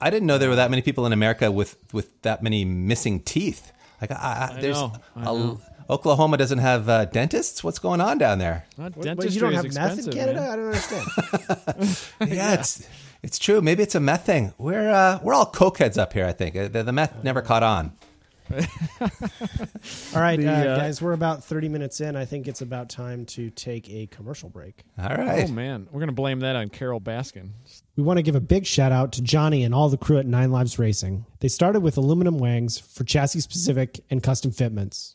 [0.00, 3.20] I didn't know there were that many people in America with with that many missing
[3.20, 3.72] teeth.
[4.00, 5.60] Like, I, I, there's know, I know.
[5.90, 7.64] Oklahoma doesn't have uh, dentist.
[7.64, 8.66] What's going on down there?
[8.76, 10.40] Not dentistry you don't have meth in Canada?
[10.40, 10.50] Man.
[10.50, 11.06] I don't understand.
[12.20, 12.88] yeah, yeah, it's
[13.22, 13.60] it's true.
[13.60, 14.52] Maybe it's a meth thing.
[14.58, 16.26] We're uh, we're all cokeheads up here.
[16.26, 17.92] I think the, the meth never caught on.
[20.14, 22.16] All right, The, uh, uh, guys, we're about 30 minutes in.
[22.16, 24.84] I think it's about time to take a commercial break.
[24.98, 25.44] All right.
[25.46, 27.50] Oh man, we're gonna blame that on Carole Baskin.
[27.96, 30.26] We want to give a big shout out to Johnny and all the crew at
[30.26, 31.26] Nine Lives Racing.
[31.40, 35.14] They started with aluminum wings for chassis specific and custom fitments.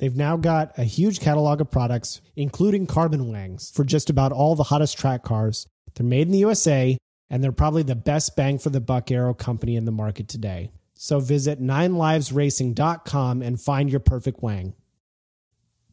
[0.00, 4.56] They've now got a huge catalog of products, including carbon wangs for just about all
[4.56, 5.66] the hottest track cars.
[5.94, 6.96] They're made in the USA,
[7.28, 10.72] and they're probably the best bang for the buck aero company in the market today.
[10.94, 14.72] So visit ninelivesracing.com and find your perfect wang.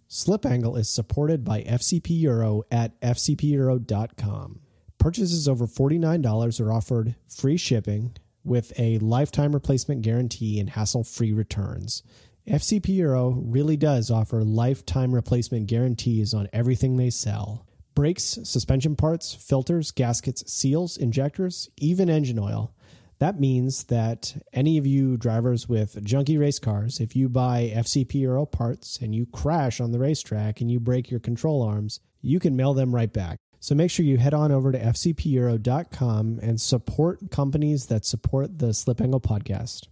[0.08, 4.62] Slip Angle is supported by FCP Euro at fcpeuro.com.
[4.98, 8.16] Purchases over $49 are offered free shipping
[8.46, 12.04] with a lifetime replacement guarantee and hassle free returns.
[12.48, 19.34] FCP Euro really does offer lifetime replacement guarantees on everything they sell brakes, suspension parts,
[19.34, 22.74] filters, gaskets, seals, injectors, even engine oil.
[23.20, 28.14] That means that any of you drivers with junky race cars, if you buy FCP
[28.22, 32.40] Euro parts and you crash on the racetrack and you break your control arms, you
[32.40, 33.40] can mail them right back.
[33.60, 38.74] So make sure you head on over to fcpeuro.com and support companies that support the
[38.74, 39.88] Slip Angle podcast.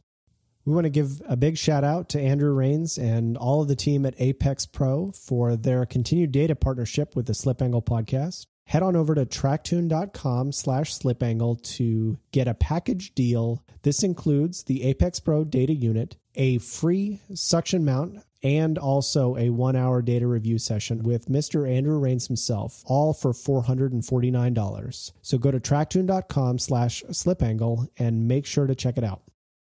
[0.66, 3.76] We want to give a big shout out to Andrew Rains and all of the
[3.76, 8.48] team at Apex Pro for their continued data partnership with the Slip Angle podcast.
[8.66, 13.64] Head on over to tracktune.com slash slipangle to get a package deal.
[13.84, 19.76] This includes the Apex Pro data unit, a free suction mount, and also a one
[19.76, 21.70] hour data review session with Mr.
[21.70, 25.12] Andrew Rains himself, all for $449.
[25.22, 29.22] So go to tracktune.com slash slipangle and make sure to check it out.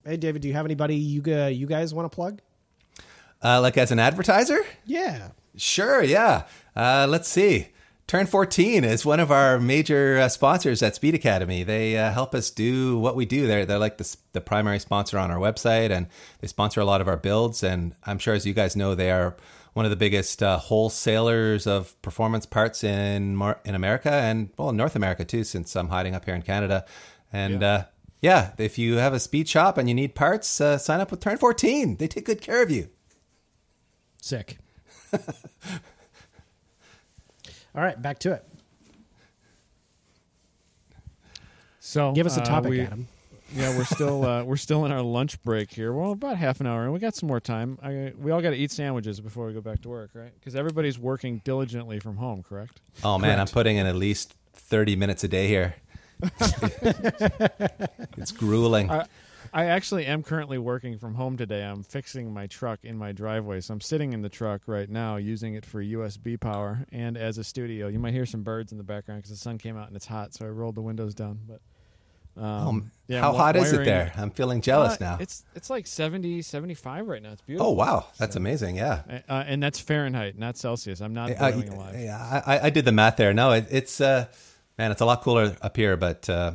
[0.05, 2.41] Hey, David, do you have anybody you, uh, you guys want to plug?
[3.43, 4.59] Uh, like as an advertiser?
[4.85, 5.29] Yeah.
[5.55, 6.43] Sure, yeah.
[6.75, 7.69] Uh, let's see.
[8.07, 11.61] Turn 14 is one of our major uh, sponsors at Speed Academy.
[11.63, 13.45] They uh, help us do what we do.
[13.45, 16.07] They're, they're like the, the primary sponsor on our website and
[16.39, 17.61] they sponsor a lot of our builds.
[17.61, 19.37] And I'm sure, as you guys know, they are
[19.73, 24.71] one of the biggest uh, wholesalers of performance parts in Mar- in America and, well,
[24.71, 26.85] North America too, since I'm hiding up here in Canada.
[27.31, 27.85] And yeah,
[28.21, 31.19] yeah if you have a speed shop and you need parts, uh, sign up with
[31.19, 31.97] Turn 14.
[31.97, 32.89] They take good care of you.
[34.21, 34.57] Sick.
[35.13, 35.19] All
[37.83, 38.45] right, back to it.
[41.79, 43.07] So Give us a uh, topic, we- Adam.
[43.55, 45.91] Yeah, we're still uh, we're still in our lunch break here.
[45.91, 47.79] Well, about half an hour, and we got some more time.
[47.81, 50.31] I, we all got to eat sandwiches before we go back to work, right?
[50.39, 52.79] Because everybody's working diligently from home, correct?
[53.03, 53.39] Oh man, Correct.
[53.39, 55.75] I'm putting in at least 30 minutes a day here.
[58.19, 58.89] it's grueling.
[58.89, 59.05] I,
[59.53, 61.63] I actually am currently working from home today.
[61.63, 65.15] I'm fixing my truck in my driveway, so I'm sitting in the truck right now,
[65.15, 67.87] using it for USB power and as a studio.
[67.87, 70.05] You might hear some birds in the background because the sun came out and it's
[70.05, 71.39] hot, so I rolled the windows down.
[71.47, 71.61] But
[72.37, 74.11] um, Um, yeah, How hot is it there?
[74.15, 75.17] I'm feeling jealous Uh, now.
[75.19, 77.31] It's it's like 70, 75 right now.
[77.31, 77.71] It's beautiful.
[77.71, 78.75] Oh wow, that's amazing.
[78.75, 79.01] Yeah.
[79.27, 81.01] Uh, and that's Fahrenheit, not Celsius.
[81.01, 81.95] I'm not boiling alive.
[81.99, 83.33] yeah, I, I did the math there.
[83.33, 84.27] No, it, it's uh,
[84.77, 85.97] man, it's a lot cooler up here.
[85.97, 86.53] But uh,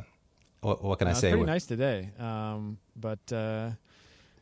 [0.64, 1.30] what, what can I say?
[1.30, 2.10] pretty nice today.
[2.18, 3.70] Um, but uh,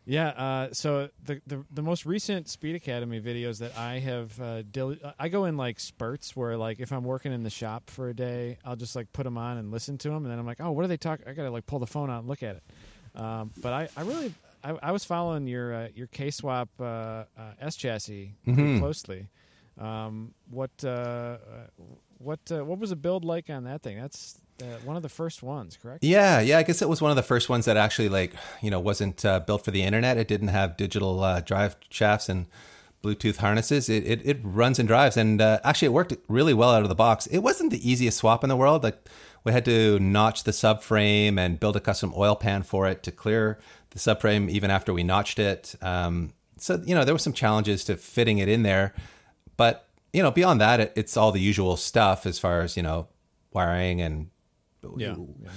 [0.05, 4.63] yeah, uh, so the, the the most recent Speed Academy videos that I have, uh,
[4.63, 8.09] dil- I go in like spurts where like if I'm working in the shop for
[8.09, 10.47] a day, I'll just like put them on and listen to them, and then I'm
[10.47, 11.27] like, oh, what are they talking?
[11.29, 12.63] I gotta like pull the phone out and look at it.
[13.15, 16.85] Um, but I, I really, I, I was following your uh, your K swap uh,
[16.85, 17.25] uh,
[17.61, 18.79] S chassis Mhm.
[18.81, 19.29] closely.
[19.79, 21.39] Um, what uh, uh,
[22.19, 23.99] what uh, what was the build like on that thing?
[24.01, 24.37] That's
[24.85, 26.05] one of the first ones, correct?
[26.05, 26.59] Yeah, yeah.
[26.59, 29.25] I guess it was one of the first ones that actually, like, you know, wasn't
[29.25, 30.16] uh, built for the internet.
[30.16, 32.46] It didn't have digital uh, drive shafts and
[33.03, 33.88] Bluetooth harnesses.
[33.88, 36.88] It it, it runs and drives, and uh, actually, it worked really well out of
[36.88, 37.27] the box.
[37.27, 38.85] It wasn't the easiest swap in the world.
[38.85, 39.09] Like,
[39.44, 43.12] we had to notch the subframe and build a custom oil pan for it to
[43.12, 43.59] clear
[43.90, 45.75] the subframe, even after we notched it.
[45.83, 48.94] Um, so you know, there were some challenges to fitting it in there,
[49.57, 52.83] but you know, beyond that, it, it's all the usual stuff as far as you
[52.83, 53.08] know,
[53.52, 54.31] wiring and
[54.97, 55.17] Yeah.
[55.43, 55.51] yeah.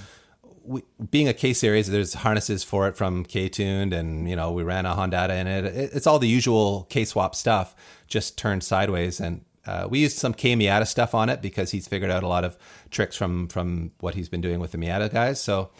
[0.64, 4.52] we, being a K series, there's harnesses for it from K tuned, and you know
[4.52, 5.64] we ran a Hondata in it.
[5.64, 5.90] it.
[5.92, 7.74] It's all the usual K swap stuff,
[8.06, 9.20] just turned sideways.
[9.20, 12.28] And uh, we used some K Miata stuff on it because he's figured out a
[12.28, 12.58] lot of
[12.90, 15.40] tricks from from what he's been doing with the Miata guys.
[15.40, 15.70] So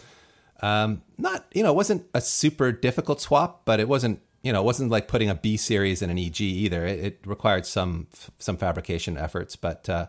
[0.61, 4.61] um, not you know it wasn't a super difficult swap, but it wasn't you know
[4.61, 6.85] it wasn't like putting a B series in an EG either.
[6.85, 8.07] It, it required some
[8.39, 9.87] some fabrication efforts, but.
[9.89, 10.07] Uh,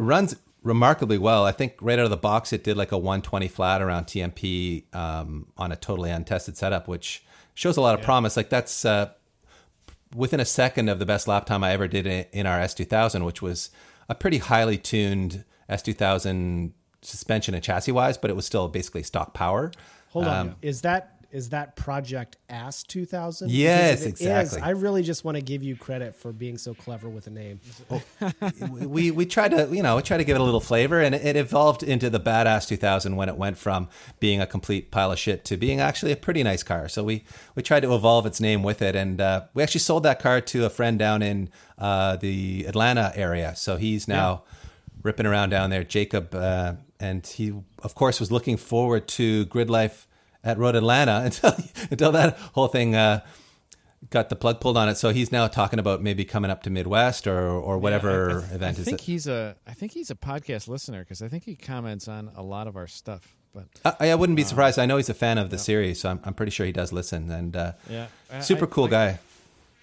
[0.00, 1.44] runs remarkably well.
[1.44, 4.84] I think right out of the box, it did like a 120 flat around TMP
[4.94, 8.36] um, on a totally untested setup, which shows a lot of promise.
[8.36, 9.10] Like that's uh,
[10.14, 13.24] within a second of the best lap time I ever did in, in our S2000,
[13.24, 13.70] which was
[14.08, 19.34] a pretty highly tuned S2000 suspension and chassis wise, but it was still basically stock
[19.34, 19.70] power.
[20.10, 20.48] Hold on.
[20.48, 23.50] Um, Is that is that Project Ass 2000?
[23.50, 24.58] Yes, exactly.
[24.58, 27.30] is, I really just want to give you credit for being so clever with a
[27.30, 27.60] name.
[28.60, 31.14] we we tried to you know we tried to give it a little flavor and
[31.14, 33.88] it evolved into the badass 2000 when it went from
[34.20, 37.24] being a complete pile of shit to being actually a pretty nice car so we
[37.54, 40.40] we tried to evolve its name with it and uh, we actually sold that car
[40.40, 41.48] to a friend down in
[41.78, 44.42] uh, the atlanta area so he's now
[45.02, 47.52] ripping around down there jacob uh, and he
[47.82, 50.07] of course was looking forward to grid life
[50.44, 51.54] at road atlanta until
[51.90, 53.20] until that whole thing uh,
[54.10, 56.70] got the plug pulled on it so he's now talking about maybe coming up to
[56.70, 59.72] midwest or or whatever Yeah, I- I- event I is think it he's a I
[59.72, 62.86] think he's a podcast listener because I think he comments on a lot of our
[62.86, 63.34] stuff.
[63.54, 63.66] But
[64.00, 64.78] I, I wouldn't be surprised.
[64.78, 66.92] I know he's a fan of the series, so I'm, I'm pretty sure he does
[66.92, 67.30] listen.
[67.30, 68.06] And uh, yeah,
[68.40, 69.18] super cool guy.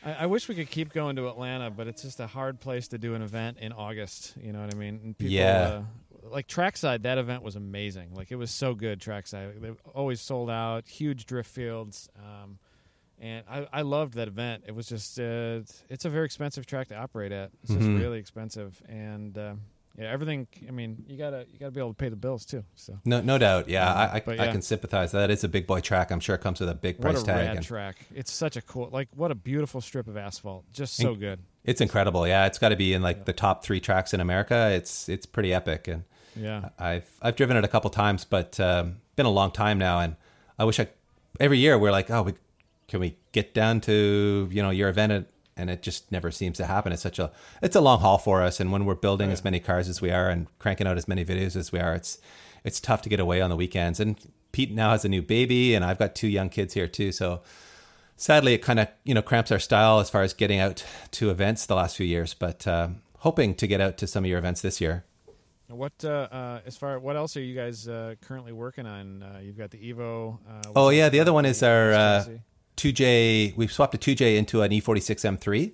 [0.06, 2.88] I, I wish we could keep going to Atlanta, but it's just a hard place
[2.90, 4.36] to do an event in August.
[4.40, 5.00] You know what I mean?
[5.04, 5.82] And people, Yeah.
[6.30, 8.14] Like Trackside, that event was amazing.
[8.14, 9.00] Like it was so good.
[9.02, 10.88] Trackside, they always sold out.
[10.88, 12.10] Huge drift fields.
[12.18, 12.58] Um,
[13.20, 14.64] and I, I loved that event.
[14.68, 17.52] It was just uh, it's a very expensive track to operate at.
[17.64, 18.00] It's just Mhm.
[18.00, 19.54] really expensive, and uh,
[19.98, 20.48] yeah, everything.
[20.68, 22.66] I mean, you gotta you gotta be able to pay the bills too.
[22.76, 23.70] So No, no doubt.
[23.70, 25.14] Yeah, I, I, But I can sympathize.
[25.14, 26.12] That is a big boy track.
[26.12, 27.36] I'm sure it comes with a big price what a tag.
[27.48, 28.06] rad and track!
[28.14, 30.66] It's such a cool, like what a beautiful strip of asphalt.
[30.74, 31.40] Just so good.
[31.64, 32.28] it's incredible.
[32.28, 34.72] Yeah, it's got to be in like the top three tracks in America.
[34.76, 36.04] It's it's pretty epic, and
[36.36, 36.70] Yeah.
[36.80, 40.00] I've I've driven it a couple times, but um, been a long time now.
[40.00, 40.16] And
[40.60, 40.88] I wish I
[41.40, 42.34] every year we're like, oh, we,
[42.88, 45.12] can we get down to you know your event?
[45.12, 45.26] And-
[45.58, 46.92] And it just never seems to happen.
[46.92, 47.32] It's such a
[47.62, 48.60] it's a long haul for us.
[48.60, 51.24] And when we're building as many cars as we are and cranking out as many
[51.24, 52.20] videos as we are, it's
[52.66, 54.02] it's tough to get away on the weekends.
[54.02, 54.18] And
[54.52, 57.14] Pete now has a new baby, and I've got two young kids here too.
[57.14, 57.42] So
[58.18, 61.30] sadly, it kind of you know cramps our style as far as getting out to
[61.30, 62.34] events the last few years.
[62.34, 65.04] But uh, hoping to get out to some of your events this year.
[65.68, 69.24] What uh, uh, as far what else are you guys uh, currently working on?
[69.24, 70.38] Uh, you've got the Evo.
[70.48, 72.26] Uh, Oh yeah, the other one is our uh,
[72.78, 73.58] 2J.
[73.58, 75.72] We've swapped a 2J into an E E46 M3.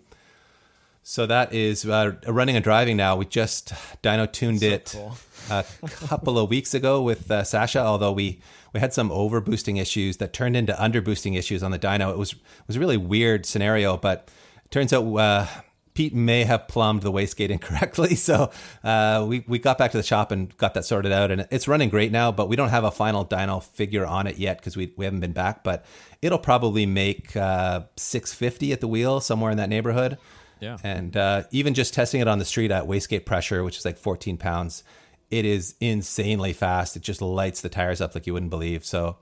[1.04, 3.16] So that is uh, running and driving now.
[3.16, 3.74] We just
[4.04, 5.18] dyno tuned So it cool.
[5.50, 7.80] a couple of weeks ago with uh, Sasha.
[7.80, 8.40] Although we
[8.72, 12.12] we had some over boosting issues that turned into under boosting issues on the dyno.
[12.12, 12.36] It was
[12.68, 14.30] was a really weird scenario, but
[14.64, 15.50] it turns out.
[15.94, 18.52] Pete may have plumbed the wastegate incorrectly, so
[18.84, 21.68] uh, we we got back to the shop and got that sorted out, and it's
[21.68, 22.32] running great now.
[22.32, 25.20] But we don't have a final dyno figure on it yet because we we haven't
[25.20, 25.64] been back.
[25.64, 25.86] But
[26.22, 30.18] it'll probably make uh, 650 at the wheel, somewhere in that neighborhood.
[30.62, 30.78] Yeah.
[30.84, 33.98] And uh, even just testing it on the street at wastegate pressure, which is like
[33.98, 34.84] 14 pounds,
[35.32, 36.96] it is insanely fast.
[36.96, 38.86] It just lights the tires up like you wouldn't believe.
[38.86, 39.18] So,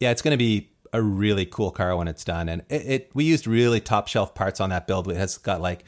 [0.00, 2.48] yeah, it's going to be a really cool car when it's done.
[2.48, 5.08] And it, it we used really top shelf parts on that build.
[5.08, 5.84] It has got like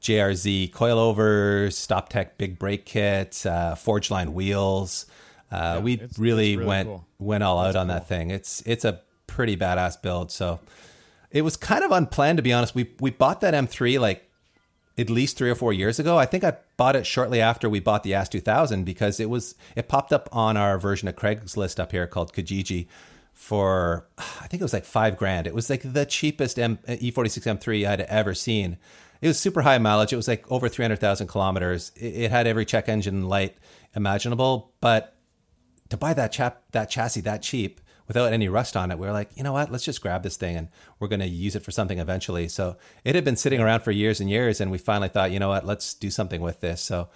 [0.00, 5.06] JRZ coilovers, StopTech big brake kit, uh, Forgeline wheels.
[5.50, 7.06] Uh, we it's- really, it's really went cool.
[7.18, 8.30] went all out on that thing.
[8.30, 10.30] It's it's a pretty badass build.
[10.30, 10.60] So
[11.30, 12.74] it was kind of unplanned to be honest.
[12.74, 14.28] We we bought that M3 like
[14.96, 16.16] at least three or four years ago.
[16.18, 19.54] I think I bought it shortly after we bought the AS 2000 because it was
[19.74, 22.86] it popped up on our version of Craigslist up here called Kijiji
[23.34, 25.46] for I think it was like five grand.
[25.46, 28.78] It was like the cheapest M, E E46 M3 I had ever seen.
[29.20, 30.12] It was super high mileage.
[30.12, 31.92] It was like over 300,000 kilometers.
[31.96, 33.56] It, it had every check engine light
[33.94, 35.16] imaginable, but
[35.90, 39.12] to buy that chap that chassis that cheap without any rust on it, we were
[39.12, 39.72] like, you know what?
[39.72, 40.68] Let's just grab this thing and
[40.98, 42.48] we're going to use it for something eventually.
[42.48, 45.38] So it had been sitting around for years and years, and we finally thought, you
[45.38, 45.66] know what?
[45.66, 46.80] Let's do something with this.
[46.80, 47.08] So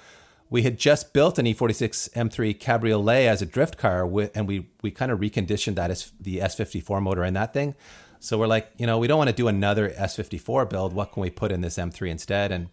[0.50, 4.48] we had just built an E E46 M3 Cabriolet as a drift car, with, and
[4.48, 7.74] we we kind of reconditioned that as the S54 motor in that thing.
[8.20, 10.92] So we're like, you know, we don't want to do another S54 build.
[10.92, 12.50] What can we put in this M3 instead?
[12.50, 12.68] And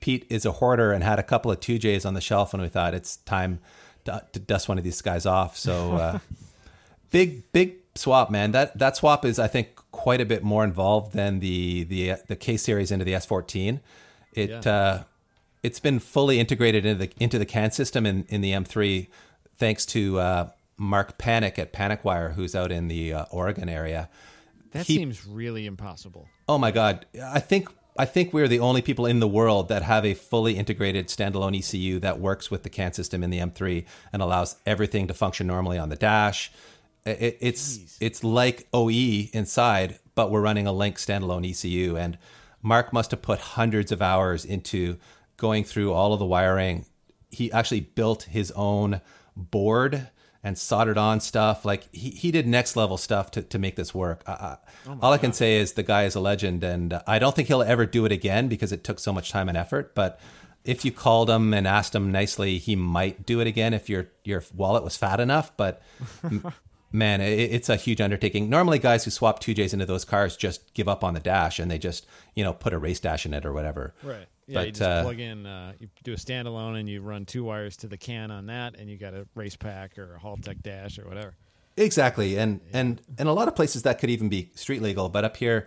[0.00, 2.68] Pete is a hoarder and had a couple of 2Js on the shelf, and we
[2.70, 3.60] thought it's time
[4.06, 5.56] to, to dust one of these guys off.
[5.56, 6.18] So, uh,
[7.10, 8.52] big, big swap, man.
[8.52, 12.36] That that swap is, I think, quite a bit more involved than the the the
[12.36, 13.80] K series into the S14.
[14.32, 14.72] It Yeah.
[14.72, 15.02] uh,
[15.62, 19.08] it's been fully integrated into the into the CAN system in in the M3,
[19.56, 24.08] thanks to uh, Mark Panic at Panic-Wire, who's out in the uh, Oregon area.
[24.72, 26.28] That He- seems really impossible.
[26.48, 27.06] Oh my god!
[27.22, 30.56] I think I think we're the only people in the world that have a fully
[30.56, 35.06] integrated standalone ECU that works with the CAN system in the M3 and allows everything
[35.08, 36.50] to function normally on the dash.
[37.04, 38.88] It, it's it's like OE
[39.32, 41.96] inside, but we're running a Link standalone ECU.
[41.96, 42.16] And
[42.62, 44.96] Mark must have put hundreds of hours into
[45.40, 46.86] going through all of the wiring.
[47.30, 49.00] He actually built his own
[49.34, 50.08] board
[50.42, 51.64] and soldered on stuff.
[51.64, 54.22] Like he, he did next level stuff to, to make this work.
[54.28, 57.34] I, oh all I can say is the guy is a legend, and I don't
[57.34, 59.94] think he'll ever do it again because it took so much time and effort.
[59.94, 60.20] But
[60.64, 64.08] if you called him and asked him nicely, he might do it again if your
[64.24, 65.56] your wallet was fat enough.
[65.56, 65.82] But
[66.92, 68.48] man, it, it's a huge undertaking.
[68.48, 71.70] Normally, guys who swap 2Js into those cars just give up on the dash and
[71.70, 73.94] they just, you know, put a race dash in it or whatever.
[74.02, 74.26] Right.
[74.50, 75.46] Yeah, you just uh, plug in.
[75.46, 78.76] Uh, you do a standalone, and you run two wires to the can on that,
[78.76, 81.34] and you got a race pack or a Haltech dash or whatever.
[81.76, 85.24] Exactly, and and and a lot of places that could even be street legal, but
[85.24, 85.66] up here,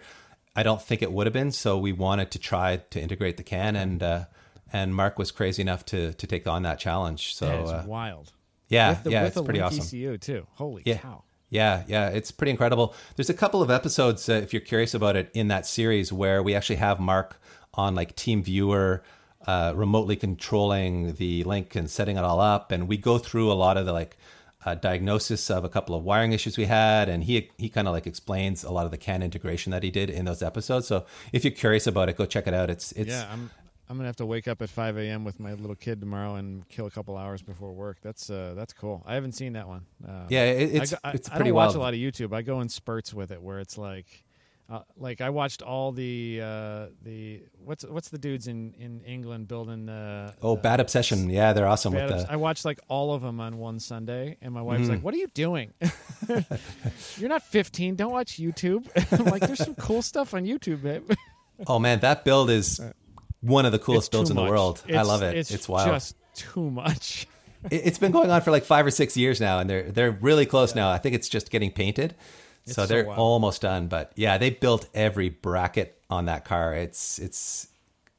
[0.55, 1.51] I don't think it would have been.
[1.51, 4.25] So we wanted to try to integrate the can, and uh,
[4.71, 7.34] and Mark was crazy enough to to take on that challenge.
[7.36, 8.34] So yeah, uh, wild.
[8.67, 9.79] yeah, with the, yeah, with it's the pretty awesome.
[9.79, 10.45] ECU too.
[10.55, 10.97] Holy Yeah.
[10.97, 11.23] cow!
[11.49, 12.95] Yeah, yeah, it's pretty incredible.
[13.15, 16.41] There's a couple of episodes, uh, if you're curious about it, in that series where
[16.41, 17.39] we actually have Mark
[17.74, 19.01] on like TeamViewer,
[19.47, 23.53] uh, remotely controlling the link and setting it all up, and we go through a
[23.53, 24.17] lot of the like
[24.65, 27.93] uh, diagnosis of a couple of wiring issues we had, and he he kind of
[27.93, 30.88] like explains a lot of the CAN integration that he did in those episodes.
[30.88, 32.69] So if you're curious about it, go check it out.
[32.69, 33.49] It's it's yeah, I'm
[33.89, 35.26] I'm gonna have to wake up at 5 a.m.
[35.26, 37.97] with my little kid tomorrow and kill a couple hours before work.
[38.01, 39.03] That's uh, that's cool.
[39.05, 39.86] I haven't seen that one.
[40.07, 41.99] Uh, yeah, it, I it's go- I, it's I pretty don't watch a lot of
[41.99, 42.34] YouTube.
[42.34, 44.24] I go in spurts with it, where it's like,
[44.74, 49.47] uh, like I watched all the uh, the what's what's the dudes in, in England
[49.47, 51.30] building the Oh, the Bad Obsession.
[51.30, 52.32] Yeah, they're awesome with Obs- the.
[52.32, 54.89] I watched like all of them on one Sunday, and my wife's Mm.
[54.89, 55.74] like, "What are you doing?
[57.17, 57.95] You're not 15.
[57.95, 58.88] Don't watch YouTube."
[59.19, 61.11] I'm like, "There's some cool stuff on YouTube, babe."
[61.67, 62.82] Oh man, that build is
[63.41, 64.49] one of the coolest It's builds in the much.
[64.49, 64.84] world.
[64.91, 65.38] I love it.
[65.38, 65.88] It's, It's, wild.
[65.91, 67.28] Just too much.
[67.69, 70.11] It- it's been going on for like five or six years now, and they're they're
[70.11, 70.89] really close now.
[70.89, 72.15] I think it's just getting painted,
[72.66, 73.20] It's so so they're wild.
[73.20, 73.88] almost done.
[73.88, 76.74] But yeah, they built every bracket on that car.
[76.74, 77.68] It's it's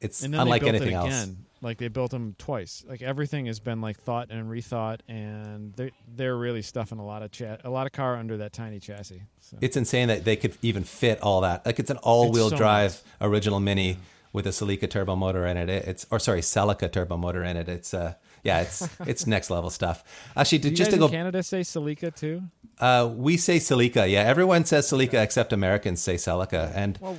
[0.01, 1.29] it's unlike anything it else.
[1.63, 2.85] Like they built them twice.
[2.87, 7.23] Like everything has been like thought and rethought, and they're they're really stuffing a lot
[7.23, 9.23] of cha- a lot of car under that tiny chassis.
[9.41, 9.57] So.
[9.63, 11.65] It's insane that they could even fit all that.
[11.65, 13.97] Like it's an all-wheel so drive original Mini
[14.35, 15.71] with a Celica turbo motor in it.
[15.71, 17.69] It's or sorry, Celica turbo motor in it.
[17.71, 18.15] It's uh
[18.45, 20.05] yeah, it's it's next level stuff.
[20.37, 22.43] Actually, to, just to go Canada say Celica too?
[22.79, 24.09] Uh, we say Celica.
[24.09, 26.71] Yeah, everyone says Celica except Americans say Celica.
[26.75, 27.19] And Well,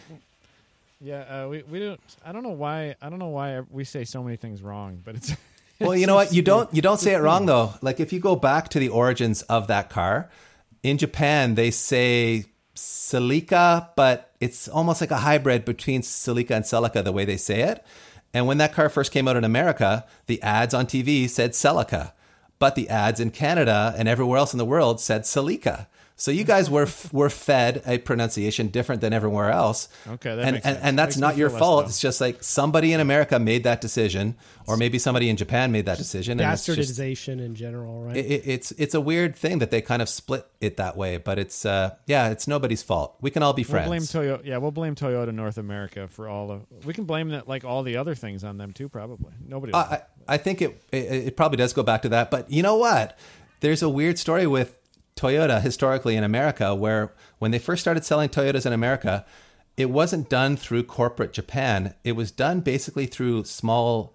[1.02, 2.00] yeah, uh, we we don't.
[2.24, 2.96] I don't know why.
[3.02, 5.36] I don't know why we say so many things wrong, but it's.
[5.80, 6.32] well, you know what?
[6.32, 7.74] You don't you don't say it wrong though.
[7.82, 10.30] Like if you go back to the origins of that car,
[10.84, 12.46] in Japan they say
[12.76, 17.62] Celica, but it's almost like a hybrid between Celica and Celica the way they say
[17.62, 17.84] it.
[18.36, 22.12] And when that car first came out in America, the ads on TV said Celica,
[22.60, 25.88] but the ads in Canada and everywhere else in the world said Celica.
[26.18, 29.90] So you guys were were fed a pronunciation different than everywhere else.
[30.08, 30.86] Okay, that and, makes and, sense.
[30.86, 31.84] and that's Makes not your fault.
[31.84, 31.90] dumb.
[31.90, 34.36] It's just like somebody in America made that decision,
[34.66, 36.40] or maybe somebody in Japan made that decision.
[36.40, 38.16] and it's just- Bastardization in general, right?
[38.16, 41.18] it, it- it's it's a weird thing that they kind of split it that way,
[41.18, 43.18] but it's uh yeah, it's nobody's fault.
[43.20, 43.90] We can all be friends.
[43.90, 44.12] We'll friends.
[44.14, 44.46] blame Toyota.
[44.46, 46.62] Yeah, we'll blame Toyota North America for all of.
[46.86, 48.88] We can blame that like all the other things on them too.
[48.88, 49.74] Probably nobody.
[49.74, 49.80] will.
[49.80, 50.98] I, I I think it, it
[51.28, 53.20] it probably does go back to that, but you know what?
[53.60, 54.80] There's a weird story with
[55.16, 59.26] Toyota historically in America, where when they first started selling Toyotas in America,
[59.78, 61.94] it wasn't done through corporate Japan.
[62.04, 64.14] It was done basically through small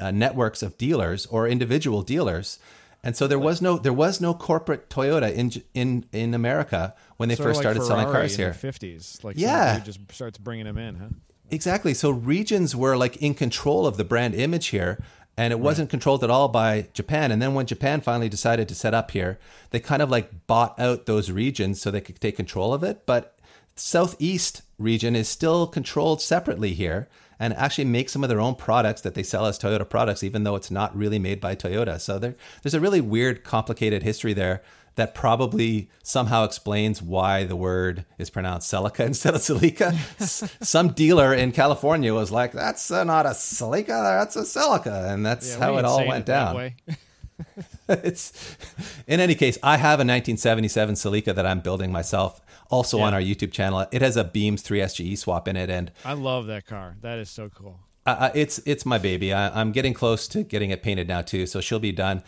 [0.00, 2.58] uh, networks of dealers or individual dealers.
[3.02, 7.28] And so there was no there was no corporate Toyota in in in America when
[7.28, 8.48] they Sort first like started selling cars in here.
[8.52, 9.78] the Fifties, like Yeah.
[9.80, 11.06] just starts bringing them in, huh?
[11.50, 11.94] Exactly.
[11.94, 15.02] So regions were like in control of the brand image here,
[15.38, 17.30] and it wasn't controlled at all by Japan.
[17.30, 19.38] And then when Japan finally decided to set up here,
[19.70, 23.06] they kind of like bought out those regions so they could take control of it.
[23.06, 23.38] But
[23.76, 27.08] southeast region is still controlled separately here
[27.38, 30.42] and actually make some of their own products that they sell as Toyota products, even
[30.42, 32.00] though it's not really made by Toyota.
[32.00, 32.34] So there,
[32.64, 34.60] there's a really weird, complicated history there
[34.98, 39.94] that probably somehow explains why the word is pronounced Celica instead of Celica.
[40.64, 45.24] Some dealer in California was like, "That's uh, not a Celica, that's a Celica," and
[45.24, 46.72] that's Yeah, how it all went that down.
[47.88, 48.56] it's
[49.06, 53.20] in any case, I have a 1977 Celica that I'm building myself, also on our
[53.20, 53.86] YouTube channel.
[53.92, 56.96] It has a Beams 3SGE swap in it, and I love that car.
[57.00, 57.78] That is so cool.
[58.04, 59.32] I, it's it's my baby.
[59.32, 62.22] I, I'm getting close to getting it painted now too, so she'll be done.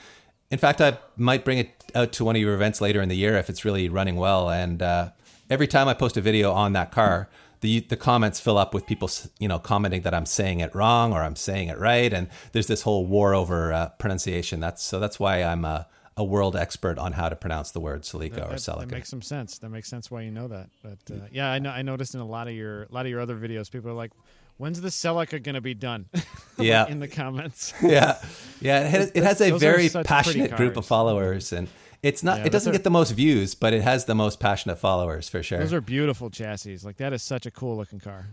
[0.50, 3.16] In fact, I might bring it out to one of your events later in the
[3.16, 4.50] year if it's really running well.
[4.50, 5.10] And uh,
[5.48, 7.28] every time I post a video on that car,
[7.60, 11.12] the the comments fill up with people, you know, commenting that I'm saying it wrong
[11.12, 14.60] or I'm saying it right, and there's this whole war over uh, pronunciation.
[14.60, 15.86] That's so that's why I'm a,
[16.16, 18.80] a world expert on how to pronounce the word Celica or That, Celica.
[18.88, 19.58] that makes some sense.
[19.58, 20.70] That makes sense why you know that.
[20.82, 21.70] But uh, yeah, I know.
[21.70, 23.94] I noticed in a lot of your a lot of your other videos, people are
[23.94, 24.12] like,
[24.60, 26.06] "When's the Celica going to be done?"
[26.58, 26.86] Yeah.
[26.88, 27.72] in the comments.
[27.82, 28.18] yeah,
[28.60, 28.80] yeah.
[28.86, 31.68] It has, it has a Those very passionate group of followers, and
[32.02, 32.40] it's not.
[32.40, 35.28] Yeah, it doesn't are- get the most views, but it has the most passionate followers
[35.28, 35.58] for sure.
[35.58, 36.78] Those are beautiful chassis.
[36.84, 38.26] Like that is such a cool looking car.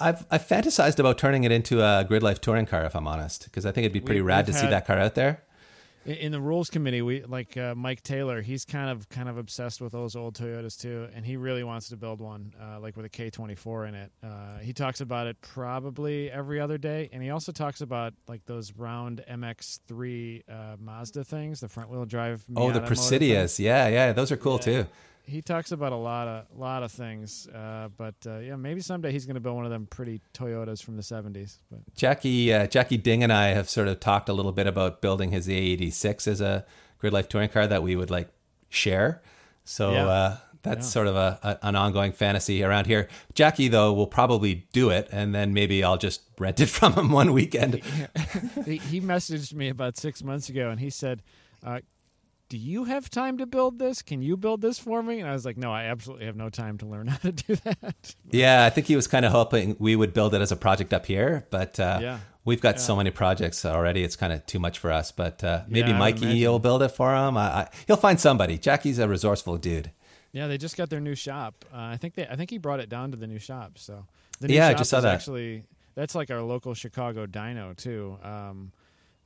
[0.00, 3.44] I've I've fantasized about turning it into a grid life touring car, if I'm honest,
[3.44, 5.42] because I think it'd be pretty We- rad to we've see that car out there.
[6.06, 8.42] In- the rules committee, we like uh, Mike Taylor.
[8.42, 11.88] He's kind of kind of obsessed with those old Toyotas too, and he really wants
[11.88, 14.12] to build one, uh, like with a K twenty four in it.
[14.22, 18.44] Uh, he talks about it probably every other day, and he also talks about like
[18.46, 22.44] those round MX three uh, Mazda things, the front wheel drive.
[22.54, 22.88] Oh, the Miata.
[22.88, 23.58] Precidias.
[23.58, 24.82] Yeah, yeah, those are cool Yeah.
[24.82, 24.86] too.
[25.26, 29.10] He talks about a lot of lot of things, uh, but uh, yeah, maybe someday
[29.10, 31.58] he's going to build one of them pretty Toyotas from the seventies.
[31.70, 35.00] But Jackie uh, Jackie Ding and I have sort of talked a little bit about
[35.00, 36.66] building his AE86 as a
[36.98, 38.28] grid life touring car that we would like
[38.68, 39.22] share.
[39.64, 40.06] So Yeah.
[40.06, 40.90] uh, that's Yeah.
[40.90, 43.08] sort of a, a an ongoing fantasy around here.
[43.32, 47.10] Jackie though will probably do it, and then maybe I'll just rent it from him
[47.10, 47.76] one weekend.
[48.66, 51.22] he, he messaged me about six months ago and he said
[51.62, 51.80] uh,
[52.48, 55.32] do you have time to build this can you build this for me and i
[55.32, 58.64] was like no i absolutely have no time to learn how to do that yeah,
[58.64, 61.06] I think he was kind of hoping we would build it as a project up
[61.06, 62.18] here, but uh, Yeah.
[62.44, 64.02] we've got so many projects already.
[64.02, 65.12] It's kind of too much for us.
[65.12, 67.36] But uh, maybe Yeah, Mikey will build it for him.
[67.36, 68.58] I, I, he'll find somebody.
[68.58, 69.92] Jackie's a resourceful dude.
[70.32, 72.80] yeah they just got their new shop uh, i think they i think he brought
[72.80, 74.04] it down to the new shop so
[74.40, 75.14] the new Yeah, I just saw that.
[75.14, 75.64] actually
[75.94, 78.72] that's like our local chicago dyno too um,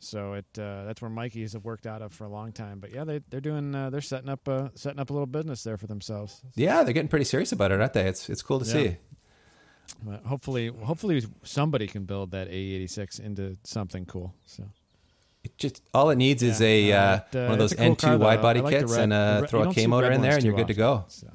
[0.01, 2.79] so it uh, that's where Mikey's have worked out of for a long time.
[2.81, 5.63] But yeah, they they're doing uh, they're setting up uh, setting up a little business
[5.63, 6.41] there for themselves.
[6.55, 8.07] Yeah, they're getting pretty serious about it, aren't they?
[8.07, 8.73] It's it's cool to Yeah.
[8.73, 8.97] see.
[10.03, 14.35] But hopefully, hopefully somebody can build that AE86 into something cool.
[14.45, 14.65] So
[15.43, 18.19] It just all it needs is a uh, uh, one of those cool N2 car,
[18.19, 20.53] wide body like kits red- and uh, throw a K motor in there, and you're
[20.53, 21.05] too good to go.
[21.09, 21.29] so.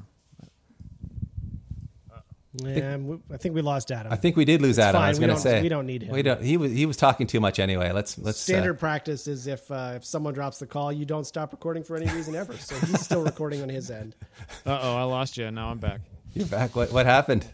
[2.55, 2.97] Yeah,
[3.31, 4.13] I think we lost Adam.
[4.13, 5.01] I think we did lose It's Adam.
[5.01, 5.09] I fine.
[5.09, 6.11] was We going to don't- say we don't need him.
[6.13, 6.41] We don't.
[6.43, 7.91] He was he was talking too much anyway.
[7.91, 11.25] Let's let's uh, Standard practice is if uh, if someone drops the call, you don't
[11.25, 12.55] stop recording for any reason ever.
[12.57, 14.15] So he's still recording on his end.
[14.65, 15.49] Uh oh, I lost you.
[15.51, 16.01] Now I'm back.
[16.33, 16.75] you're back.
[16.75, 17.45] What what happened?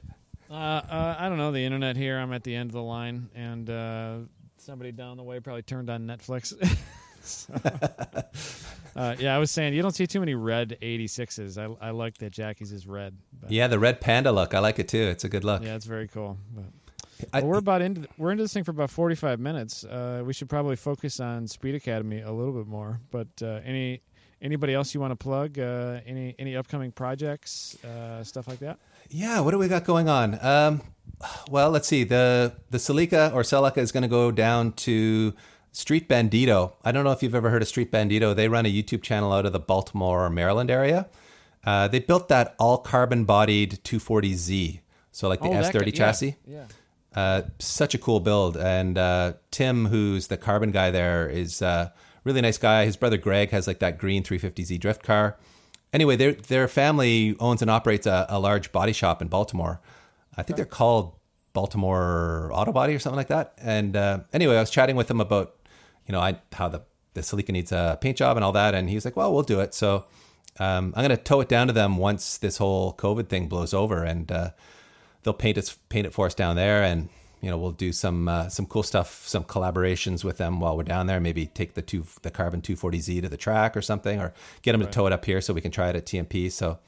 [0.52, 2.18] Uh, uh, I don't know the internet here.
[2.18, 4.16] I'm at the end of the line, and uh,
[4.58, 6.54] somebody down the way probably turned on Netflix.
[8.96, 11.58] Uh, yeah, I was saying you don't see too many red 86s.
[11.58, 13.16] I, I like that Jackie's is red.
[13.40, 14.54] But, Yeah, the red panda look.
[14.54, 14.98] I like it too.
[15.04, 15.64] It's a good look.
[15.64, 16.38] yeah, it's very cool.
[16.54, 16.66] But,
[17.34, 19.86] well, we're about into we're into this thing for about 45 minutes.
[19.86, 23.00] Uh, we should probably focus on Speed Academy a little bit more.
[23.12, 24.02] But uh, any
[24.42, 25.60] anybody else you want to plug?
[25.60, 28.80] Uh, any any upcoming projects, uh, stuff like that?
[29.10, 30.44] Yeah, what do we got going on?
[30.46, 30.82] Um,
[31.50, 32.04] well, let's see.
[32.04, 35.34] The the Celica or Celica is going to go down to
[35.72, 36.74] Street Bandito.
[36.84, 38.36] I don't know if you've ever heard of Street Bandito.
[38.36, 41.08] They run a YouTube channel out of the Baltimore, or Maryland area.
[41.66, 44.80] Uh, they built that all carbon bodied 240Z.
[45.12, 46.36] So like the Oh, S30 guy- yeah, chassis.
[46.48, 46.66] Yeah.
[47.16, 48.56] Uh, such a cool build.
[48.58, 51.94] And uh, Tim, who's the carbon guy there, is a
[52.24, 52.86] really nice guy.
[52.86, 55.38] His brother Greg has like that green 350Z drift car.
[55.92, 59.82] Anyway, their their family owns and operates a, a large body shop in Baltimore.
[60.38, 61.16] I think they're called
[61.54, 63.54] Baltimore Auto Body or something like that.
[63.58, 65.56] And uh, anyway, I was chatting with them about
[66.10, 66.82] you know I, how the
[67.14, 69.44] the Celica needs a paint job and all that, and he was like, "Well, we'll
[69.44, 70.06] do it." So
[70.60, 73.74] um, I'm going to tow it down to them once this whole COVID thing blows
[73.74, 74.50] over, and uh,
[75.24, 77.10] they'll paint it paint it for us down there, and
[77.42, 80.84] you know we'll do some uh, some cool stuff, some collaborations with them while we're
[80.84, 81.20] down there.
[81.20, 84.34] Maybe take the two the Carbon 240Z to the track or something, or
[84.64, 86.52] get them to tow it up here so we can try it at TMP.
[86.52, 86.80] So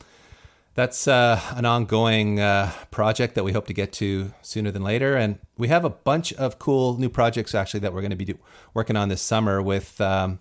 [0.73, 5.15] that's uh, an ongoing uh, project that we hope to get to sooner than later.
[5.15, 8.25] And we have a bunch of cool new projects actually that we're going to be
[8.25, 8.39] do-
[8.73, 10.39] working on this summer with um,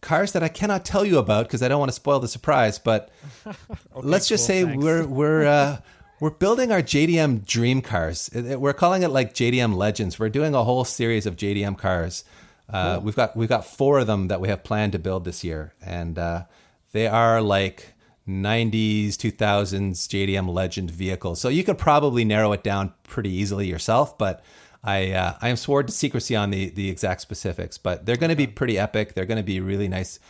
[0.00, 2.78] cars that I cannot tell you about because I don't want to spoil the surprise.
[2.78, 3.10] But
[3.94, 4.84] let's just cool, say thanks.
[4.84, 5.78] we're we're uh,
[6.20, 8.30] we're building our JDM dream cars.
[8.34, 10.18] We're calling it like JDM Legends.
[10.18, 12.24] We're doing a whole series of JDM cars.
[12.70, 15.42] Uh, We've got we've got four of them that we have planned to build this
[15.42, 16.44] year, and uh,
[16.92, 17.94] they are like
[18.28, 21.40] 90s 2000s JDM Legend vehicles.
[21.40, 24.44] So you could probably narrow it down pretty easily yourself, but.
[24.84, 28.30] I uh, I am sworn to secrecy on the the exact specifics, but they're going
[28.30, 29.12] to be pretty epic.
[29.12, 30.20] They're going to be really nice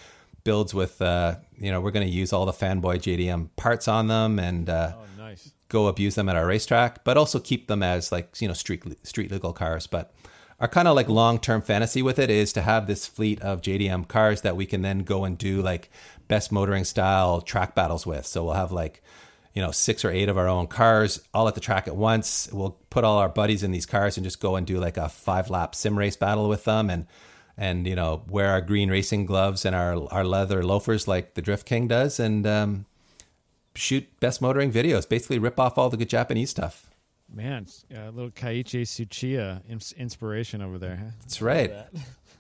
[0.42, 4.06] builds with uh, you know we're going to use all the fanboy JDM parts on
[4.08, 5.52] them and uh, Oh, nice.
[5.68, 8.82] go abuse them at our racetrack, but also keep them as like you know street
[9.06, 9.86] street legal cars.
[9.86, 10.14] But
[10.60, 13.62] our kind of like long term fantasy with it is to have this fleet of
[13.62, 15.90] JDM cars that we can then go and do like
[16.26, 18.26] best motoring style track battles with.
[18.26, 19.02] So we'll have like
[19.54, 22.48] you know six or eight of our own cars all at the track at once.
[22.52, 25.08] We'll put all our buddies in these cars and just go and do like a
[25.08, 27.06] five lap sim race battle with them and
[27.56, 31.42] and you know wear our green racing gloves and our our leather loafers like the
[31.42, 32.86] Drift King does and um,
[33.76, 35.08] shoot best motoring videos.
[35.08, 36.87] Basically, rip off all the good Japanese stuff.
[37.32, 39.62] Man, it's, uh, a little Keiichi Tsuchiya
[39.96, 40.96] inspiration over there.
[40.96, 41.10] Huh?
[41.20, 41.72] That's right.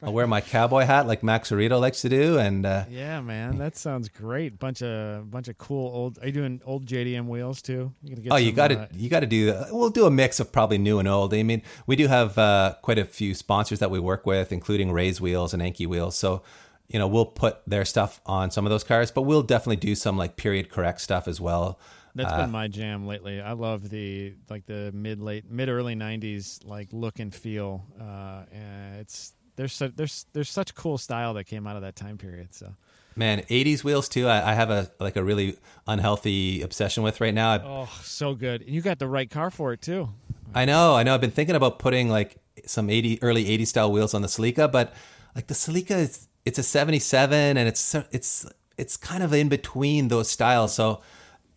[0.02, 3.58] I'll wear my cowboy hat like Max Orido likes to do, and uh, Yeah, man,
[3.58, 4.58] that sounds great.
[4.58, 6.18] Bunch of bunch of cool old.
[6.22, 7.92] Are you doing old JDM wheels too?
[8.04, 9.46] Get oh, you got to uh, you got to do.
[9.46, 9.72] That.
[9.72, 11.34] We'll do a mix of probably new and old.
[11.34, 14.92] I mean, we do have uh, quite a few sponsors that we work with, including
[14.92, 16.16] Rays Wheels and Enkei Wheels.
[16.16, 16.42] So
[16.88, 19.94] you know, we'll put their stuff on some of those cars, but we'll definitely do
[19.94, 21.78] some like period correct stuff as well.
[22.24, 23.40] That's been my jam lately.
[23.40, 27.84] I love the like the mid late mid early '90s like look and feel.
[28.00, 32.18] Uh, and it's there's there's there's such cool style that came out of that time
[32.18, 32.54] period.
[32.54, 32.74] So
[33.18, 34.28] Man, 80s wheels too.
[34.28, 35.56] I, I have a like a really
[35.88, 37.50] unhealthy obsession with right now.
[37.50, 38.62] I, oh, so good.
[38.62, 40.10] And you got the right car for it too.
[40.54, 41.14] I know, I know.
[41.14, 44.70] I've been thinking about putting like some 80 early 80s style wheels on the Celica,
[44.70, 44.94] but
[45.34, 48.46] like the Celica is it's a 77 and it's it's
[48.76, 50.72] it's kind of in between those styles.
[50.72, 51.00] So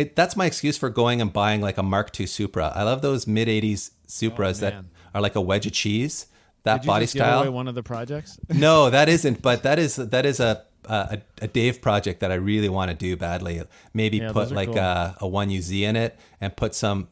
[0.02, 2.72] it, that's my excuse for going and buying like a Mark II Supra.
[2.76, 4.84] I love those mid 80s Supras that
[5.14, 6.28] are like a wedge of cheese.
[6.64, 7.52] That Did you body style.
[7.52, 8.39] one of the projects?
[8.49, 9.41] no, that isn't.
[9.41, 12.97] But that is that is a a, a Dave project that I really want to
[12.97, 13.62] do badly.
[13.93, 14.78] Maybe Yeah, put like cool.
[14.78, 17.08] a, a one UZ in it and put some.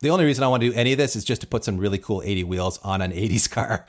[0.00, 1.78] The only reason I want to do any of this is just to put some
[1.78, 3.86] really cool 80 wheels on an 80s car.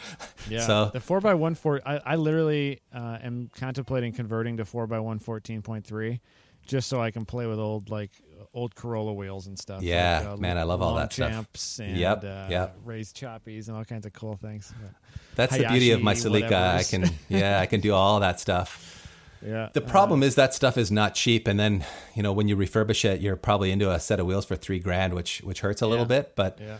[0.49, 0.61] Yeah.
[0.61, 1.81] So the four x one four.
[1.85, 6.21] I, I literally uh, am contemplating converting to four x one fourteen point three,
[6.65, 8.11] just so I can play with old like
[8.53, 9.81] old Corolla wheels and stuff.
[9.81, 11.31] Yeah, like, uh, man, I love all that stuff.
[11.31, 12.77] Champs and Yep, uh, yep.
[12.85, 14.73] raised choppies and all kinds of cool things.
[14.81, 14.91] But,
[15.35, 16.75] that's the beauty of my Hayashi, Celica.
[16.75, 18.93] I can yeah, I can do all that stuff.
[19.45, 19.69] yeah.
[19.73, 21.85] The problem is that stuff is not cheap, and then
[22.15, 24.79] you know when you refurbish it, you're probably into a set of wheels for three
[24.79, 26.33] grand, which which hurts a little bit.
[26.35, 26.77] But yeah.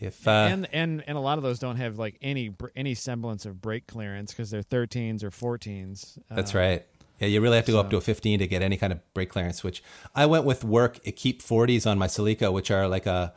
[0.00, 3.44] if uh, and and and a lot of those don't have like any any semblance
[3.44, 6.18] of brake clearance because they're 13s or 14s.
[6.30, 6.86] That's Uh, right.
[7.20, 8.98] Yeah, you really have to go up to a 15 to get any kind of
[9.14, 9.62] brake clearance.
[9.62, 9.82] Which
[10.14, 13.32] I went with Work Equip 40s on my Celica, which are like a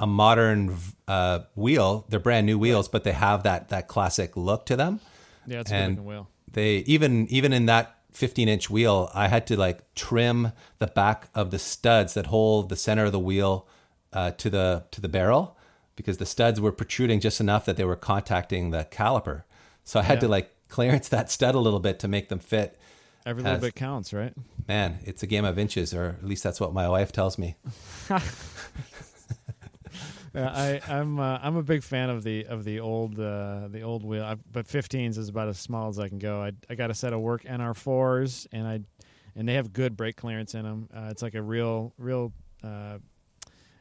[0.00, 0.76] a modern
[1.08, 2.04] uh, wheel.
[2.08, 5.00] They're brand new wheels, but they have that that classic look to them.
[5.46, 6.28] Yeah, it's a And- good looking wheel.
[6.52, 11.28] They even even in that 15 inch wheel, I had to like trim the back
[11.34, 13.66] of the studs that hold the center of the wheel
[14.12, 15.56] uh, to the to the barrel
[15.96, 19.42] because the studs were protruding just enough that they were contacting the caliper.
[19.82, 20.20] So I had Yeah.
[20.20, 22.78] to like clearance that stud a little bit to make them fit
[23.26, 24.32] Every little bit counts, right?
[24.68, 27.56] Man, it's a game of inches, or at least that's what my wife tells me.
[30.34, 33.82] Yeah, I, I'm uh, I'm a big fan of the of the old uh, the
[33.82, 36.42] old wheel, I, but 15s is about as small as I can go.
[36.42, 38.80] I I got a set of work NR4s, and I
[39.36, 40.88] and they have good brake clearance in them.
[40.92, 42.32] Uh, it's like a real real
[42.64, 42.98] uh,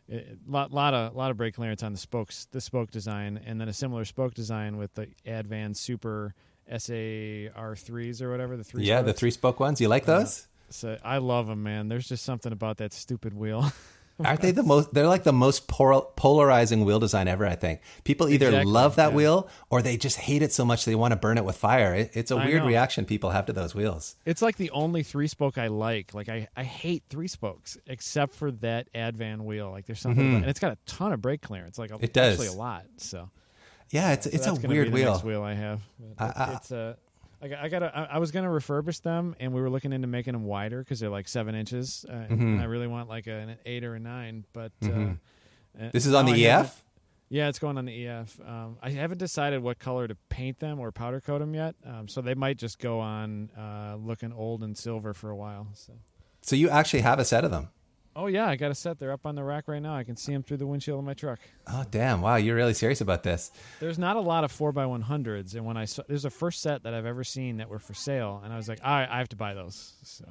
[0.08, 3.60] it- lot lot of lot of brake clearance on the spokes the spoke design, and
[3.60, 6.36] then a similar spoke design with the Advan Super
[6.72, 8.84] SAR3s or whatever the three.
[8.86, 9.80] yeah, the three spoke ones.
[9.82, 10.48] You like those?
[10.70, 11.88] So I love them, man.
[11.88, 13.72] There's just something about that stupid wheel.
[14.24, 14.94] Aren't they the most?
[14.94, 17.48] They're like the most polarizing wheel design ever.
[17.48, 19.16] I think people either Exactly, love that yeah.
[19.16, 21.96] wheel or they just hate it so much they want to burn it with fire.
[21.96, 22.68] It, it's a I weird know.
[22.68, 24.16] reaction people have to those wheels.
[24.24, 26.14] It's like the only three spoke I like.
[26.14, 29.72] Like I, I hate three spokes except for that Advan wheel.
[29.72, 31.80] Like there's something, about, and it's got a ton of brake clearance.
[31.80, 32.04] Like a, Mm-hmm.
[32.06, 32.34] It does.
[32.40, 32.86] actually a lot.
[32.98, 33.30] So
[33.94, 35.20] Yeah, it's so it's a weird wheel.
[35.20, 35.82] Wheel I have.
[36.18, 36.98] I- I- it's a.
[37.42, 37.60] I got.
[37.64, 40.46] I, got I, I was gonna refurbish them, and we were looking into making them
[40.46, 42.06] wider because they're like seven inches.
[42.10, 42.34] Uh, Mm-hmm.
[42.34, 44.72] and I really want like an eight or a nine, but.
[44.84, 44.88] Uh,
[45.80, 46.84] uh, This is on the I EF.
[47.30, 48.40] Yeah, it's going on the EF.
[48.48, 52.08] Um, I haven't decided what color to paint them or powder coat them yet, um,
[52.08, 55.68] so they might just go on uh, looking old and silver for a while.
[55.74, 55.94] So.
[56.42, 57.70] So you actually have a set of them.
[58.16, 59.00] Oh yeah, I got a set.
[59.00, 59.96] They're up on the rack right now.
[59.96, 61.40] I can see them through the windshield of my truck.
[61.68, 62.22] Oh damn!
[62.22, 63.52] Wow, you're really serious about this.
[63.80, 66.30] There's not a lot of four x one hundreds, and when I saw, there's the
[66.30, 69.08] first set that I've ever seen that were for sale, and I was like, I,
[69.10, 69.94] I have to buy those.
[70.04, 70.26] So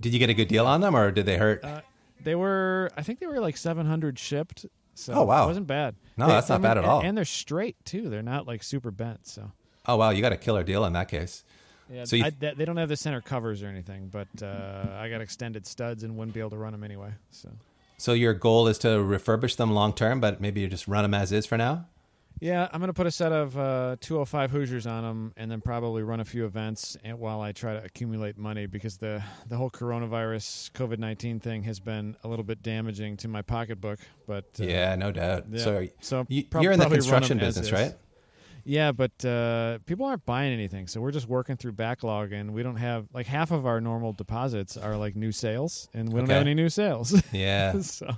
[0.00, 1.64] Did you get a good deal on them, or did they hurt?
[1.64, 1.80] uh,
[2.22, 4.66] they were, I think they were like 700 shipped.
[4.94, 5.44] So Oh, wow.
[5.44, 5.96] it wasn't bad.
[6.16, 7.02] No, They- that's not I mean, bad at and- all.
[7.02, 8.08] And they're straight too.
[8.10, 9.26] They're not like super bent.
[9.26, 9.50] So
[9.86, 11.42] oh wow, you got a killer deal in that case.
[11.92, 15.08] Yeah, So I, they, they don't have the center covers or anything, but uh, I
[15.08, 17.10] got extended studs and wouldn't be able to run them anyway.
[17.30, 17.50] So.
[17.98, 21.14] So your goal is to refurbish them long term, but maybe you just run them
[21.14, 21.86] as is for now.
[22.40, 26.02] Yeah, I'm gonna put a set of uh, 205 Hoosiers on them, and then probably
[26.02, 30.72] run a few events while I try to accumulate money because the the whole coronavirus
[30.72, 34.00] COVID 19 thing has been a little bit damaging to my pocketbook.
[34.26, 35.44] But uh, yeah, no doubt.
[35.52, 35.62] yeah.
[35.62, 37.94] So so you, you're in the construction business, right?
[38.64, 42.62] Yeah, but uh, people aren't buying anything, so we're just working through backlog, and we
[42.62, 46.24] don't have like half of our normal deposits are like new sales, and we don't
[46.24, 46.34] Okay.
[46.34, 47.20] have any new sales.
[47.32, 48.08] Yeah, so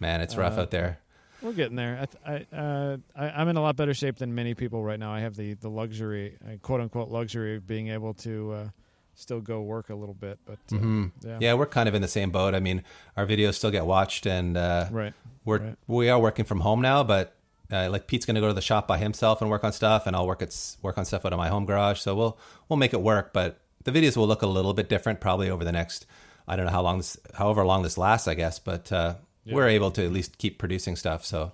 [0.00, 0.98] man, it's rough Uh, out there.
[1.42, 2.06] We're getting there.
[2.26, 5.12] I, I, uh, I, I'm in a lot better shape than many people right now.
[5.12, 8.68] I have the the luxury, uh, quote unquote luxury, of being able to uh,
[9.14, 10.38] still go work a little bit.
[10.46, 11.12] But uh, Mhm.
[11.22, 12.54] yeah, Yeah, we're kind of in the same boat.
[12.54, 12.82] I mean,
[13.16, 15.12] our videos still get watched, and uh, right.
[15.44, 15.76] we're right.
[15.86, 17.04] we are working from home now.
[17.04, 17.36] But
[17.72, 20.06] uh, like Pete's going to go to the shop by himself and work on stuff,
[20.06, 22.00] and I'll work at work on stuff out of my home garage.
[22.00, 22.38] So we'll
[22.68, 23.32] we'll make it work.
[23.32, 26.06] But the videos will look a little bit different, probably over the next
[26.46, 28.58] I don't know how long this, however long this lasts, I guess.
[28.58, 29.54] But uh, Yeah.
[29.54, 31.52] we're able to at least keep producing stuff, so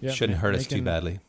[0.00, 1.20] Yeah, shouldn't hurt us too badly.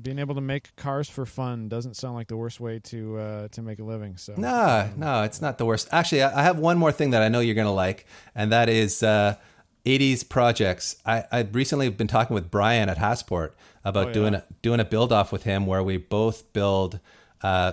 [0.00, 3.48] being able to make cars for fun doesn't sound like the worst way to uh,
[3.48, 4.16] to make a living.
[4.16, 5.88] So No, no, it's not the worst.
[5.92, 8.50] Actually, I I have one more thing that I know you're going to like, and
[8.52, 9.34] that is uh,
[9.84, 10.96] 80s projects.
[11.06, 13.52] I, I recently been talking with Brian at Hasport
[13.84, 14.12] about Oh, yeah.
[14.14, 17.00] doing a, doing a build off with him where we both build
[17.42, 17.72] uh,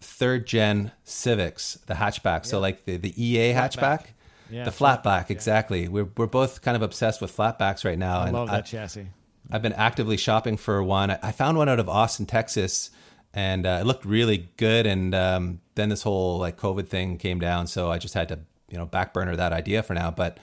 [0.00, 2.46] third gen Civics, the hatchback.
[2.46, 4.06] So like the, the EA hatchback.
[4.50, 5.88] Yeah, the flatback, flatback, exactly.
[5.88, 8.20] We're, we're both kind of obsessed with flatbacks right now.
[8.20, 9.08] I and love that chassis.
[9.50, 11.10] I've been actively shopping for one.
[11.10, 12.90] I I found one out of Austin, Texas,
[13.34, 14.86] and uh, it looked really good.
[14.86, 18.38] And um, then this whole like COVID thing came down, so I just had to
[18.70, 20.10] you know back burner that idea for now.
[20.10, 20.38] But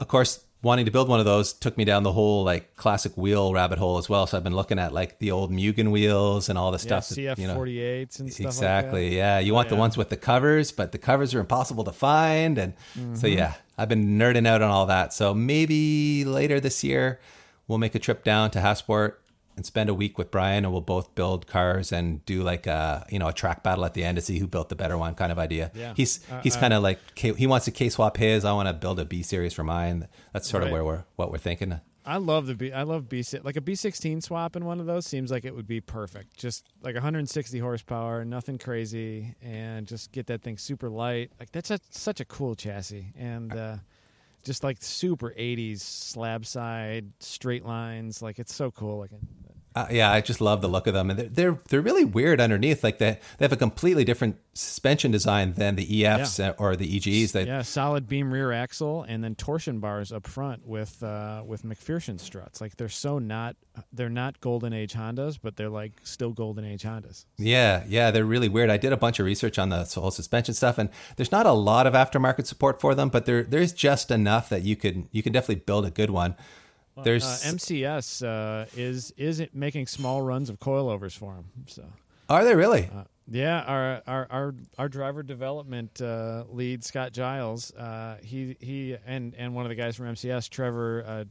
[0.00, 3.12] of course, wanting to build one of those took me down the whole like classic
[3.18, 4.26] wheel rabbit hole as well.
[4.26, 7.08] So I've been looking at like the old Mugen wheels and all the Yeah, stuff.
[7.18, 9.02] CF you know, 48s and stuff exactly.
[9.04, 9.16] like that.
[9.16, 12.56] yeah, you want the ones with the covers, but the covers are impossible to find,
[12.56, 13.26] and so Mm-hmm.
[13.26, 15.12] yeah, I've been nerding out on all that.
[15.12, 17.20] So maybe later this year,
[17.68, 19.14] we'll make a trip down to Hasport
[19.56, 23.06] and spend a week with Brian, and we'll both build cars and do like a
[23.10, 25.14] you know a track battle at the end to see who built the better one,
[25.14, 25.70] kind of idea.
[25.74, 25.94] Yeah.
[25.96, 28.44] He's Uh, he's uh, kind of like he wants to K swap his.
[28.44, 30.08] I want to build a B series for mine.
[30.32, 31.80] That's sort of where we're what we're thinking.
[32.06, 32.70] I love the B.
[32.70, 33.24] I love B.
[33.42, 36.36] Like a B16 swap in one of those seems like it would be perfect.
[36.36, 41.32] Just like 160 horsepower, nothing crazy, and just get that thing super light.
[41.40, 43.76] Like that's a, such a cool chassis, and uh,
[44.44, 48.20] just like super 80s slab side straight lines.
[48.20, 48.98] Like it's so cool.
[48.98, 49.10] Like
[49.76, 52.40] Uh, yeah, I just love the look of them, and they're they're, they're really weird
[52.40, 52.84] underneath.
[52.84, 56.96] Like they they have a completely different suspension design than the EFs uh or the
[56.96, 57.32] EGs.
[57.32, 61.64] That yeah, solid beam rear axle, and then torsion bars up front with uh, with
[61.64, 62.60] MacPherson struts.
[62.60, 63.56] Like they're so not
[63.92, 67.24] they're not golden age Hondas, but they're like still golden age Hondas.
[67.36, 68.70] Yeah, yeah, they're really weird.
[68.70, 71.52] I did a bunch of research on the whole suspension stuff, and there's not a
[71.52, 75.24] lot of aftermarket support for them, but there there's just enough that you can you
[75.24, 76.36] can definitely build a good one.
[77.02, 81.46] There's Uh, MCS uh, is is making small runs of coilovers for them.
[81.66, 81.84] So
[82.28, 82.88] are they really?
[82.94, 88.96] uh, yeah, our our our, our driver development uh, lead Scott Giles, uh, he he
[89.06, 91.24] and and one of the guys from MCS, Trevor uh,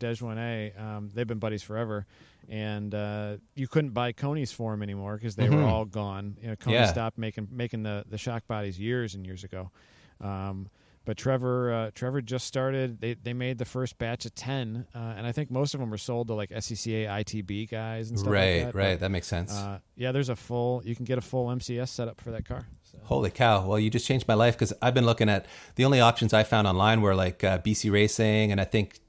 [0.77, 2.05] um, they've been buddies forever.
[2.49, 6.35] And uh, you couldn't buy Koni's for him anymore because they were all gone.
[6.41, 6.87] You know, Coney Yeah.
[6.87, 9.71] stopped making making the, the shock bodies years and years ago.
[10.19, 10.67] Um,
[11.05, 13.01] but Trevor, uh, Trevor just started.
[13.01, 15.89] They they made the first batch of ten, uh, and I think most of them
[15.89, 18.77] were sold to like SCCA ITB guys and stuff right, like that.
[18.77, 18.93] right.
[18.93, 19.53] But, that makes sense.
[19.53, 20.81] uh, yeah, there's a full.
[20.85, 22.67] You can get a full MCS setup for that car.
[22.83, 22.99] So.
[23.03, 23.67] Holy cow!
[23.67, 25.45] Well, you just changed my life because I've been looking at
[25.75, 28.99] the only options I found online were like uh, BC Racing, and I think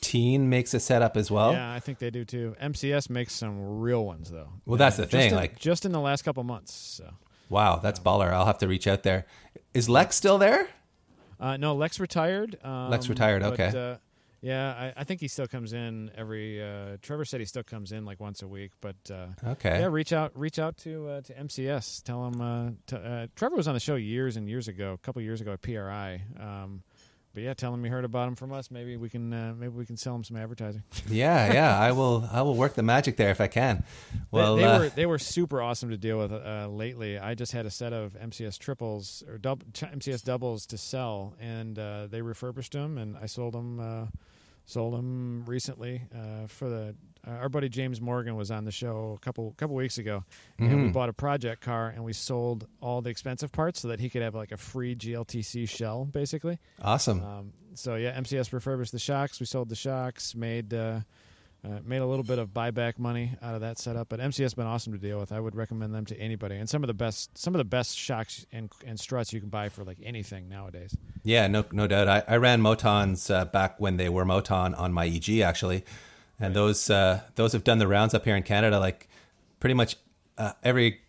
[0.00, 1.52] Tein makes a setup as well.
[1.52, 2.56] yeah, I think they do too.
[2.60, 4.48] MCS makes some real ones though.
[4.64, 6.72] Well, that's the thing, in- like- just in the last couple months.
[6.72, 7.12] So.
[7.48, 8.30] Wow, that's baller.
[8.30, 9.26] I'll have to reach out there.
[9.72, 10.68] Is Lex still there?
[11.40, 12.58] Uh, no, Lex retired.
[12.64, 13.92] Um, Lex retired, but, okay.
[13.92, 13.96] Uh,
[14.40, 16.62] yeah, I, I think he still comes in every.
[16.62, 19.80] Uh, Trevor said he still comes in like once a week, but uh, Okay.
[19.80, 22.02] yeah, reach out, reach out to uh, to MCS.
[22.04, 22.40] Tell him.
[22.40, 25.52] Uh, uh, Trevor was on the show years and years ago, a couple years ago
[25.54, 26.22] at PRI.
[26.38, 26.82] Um,
[27.38, 28.68] but yeah, tell him you heard about him from us.
[28.68, 30.82] Maybe we can uh, maybe we can sell him some advertising.
[31.08, 31.78] Yeah, yeah.
[31.78, 32.28] I will.
[32.32, 33.84] I will work the magic there if I can.
[34.32, 37.16] Well, they, they uh, were they were super awesome to deal with uh, lately.
[37.16, 41.78] I just had a set of MCS triples or dub, MCS doubles to sell, and
[41.78, 43.78] uh, they refurbished them, and I sold them.
[43.78, 44.06] Uh,
[44.66, 46.96] sold them recently uh, for the.
[47.28, 50.24] Uh, our buddy James Morgan was on the show a couple couple weeks ago,
[50.58, 50.82] and Mm-hmm.
[50.84, 54.08] we bought a project car and we sold all the expensive parts so that he
[54.08, 56.58] could have like a free GLTC shell, basically.
[56.82, 57.22] awesome.
[57.22, 59.38] Um, so yeah, MCS refurbished the shocks.
[59.40, 61.00] We sold the shocks, made uh,
[61.64, 64.08] uh, made a little bit of buyback money out of that setup.
[64.08, 65.32] But MCS has been awesome to deal with.
[65.32, 66.56] I would recommend them to anybody.
[66.56, 69.48] And some of the best some of the best shocks and, and struts you can
[69.48, 70.96] buy for like anything nowadays.
[71.24, 72.08] Yeah, no, no doubt.
[72.08, 75.84] I, I ran Motons uh, back when they were Moton on my EG actually,
[76.40, 78.78] and those uh, those have done the rounds up here in Canada.
[78.78, 79.08] Like
[79.60, 79.96] pretty much
[80.36, 81.00] uh, every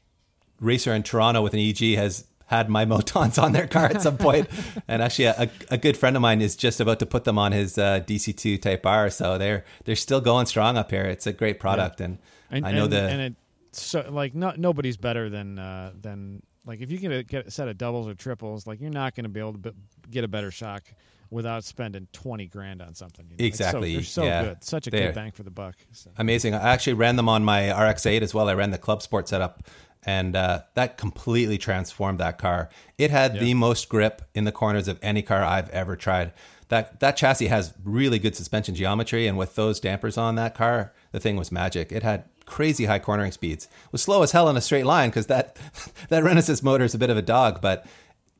[0.59, 4.17] racer in Toronto with an EG has had my Motons on their car at some
[4.17, 4.47] point.
[4.87, 7.51] and actually, a, a good friend of mine is just about to put them on
[7.51, 9.09] his uh, DC2 Type R.
[9.09, 11.03] So they're they're still going strong up here.
[11.03, 12.17] It's a great product, and,
[12.49, 13.35] And, I know and, the and it
[13.71, 17.51] so like no, nobody's better than uh, than like if you get a, get a
[17.51, 19.71] set of doubles or triples, like you're not going to be able to b-
[20.09, 20.83] get a better shock
[21.31, 23.25] without spending twenty grand on something.
[23.29, 23.45] You know?
[23.45, 24.43] It's so- Exactly, they're so yeah.
[24.43, 25.75] good, such a They're- good bang for the buck.
[25.91, 26.09] So.
[26.17, 26.53] amazing.
[26.55, 28.49] I actually ran them on my RX-8 as well.
[28.49, 29.63] I ran the Club Sport setup,
[30.03, 32.69] and uh, that completely transformed that car.
[32.97, 36.31] It had the most grip in the corners of any car I've ever tried.
[36.69, 40.93] That that chassis has really good suspension geometry, and with those dampers on that car,
[41.11, 41.91] the thing was magic.
[41.91, 43.65] It had crazy high cornering speeds.
[43.65, 45.57] It was slow as hell in a straight line because that
[46.09, 47.85] that Renesis motor is a bit of a dog, but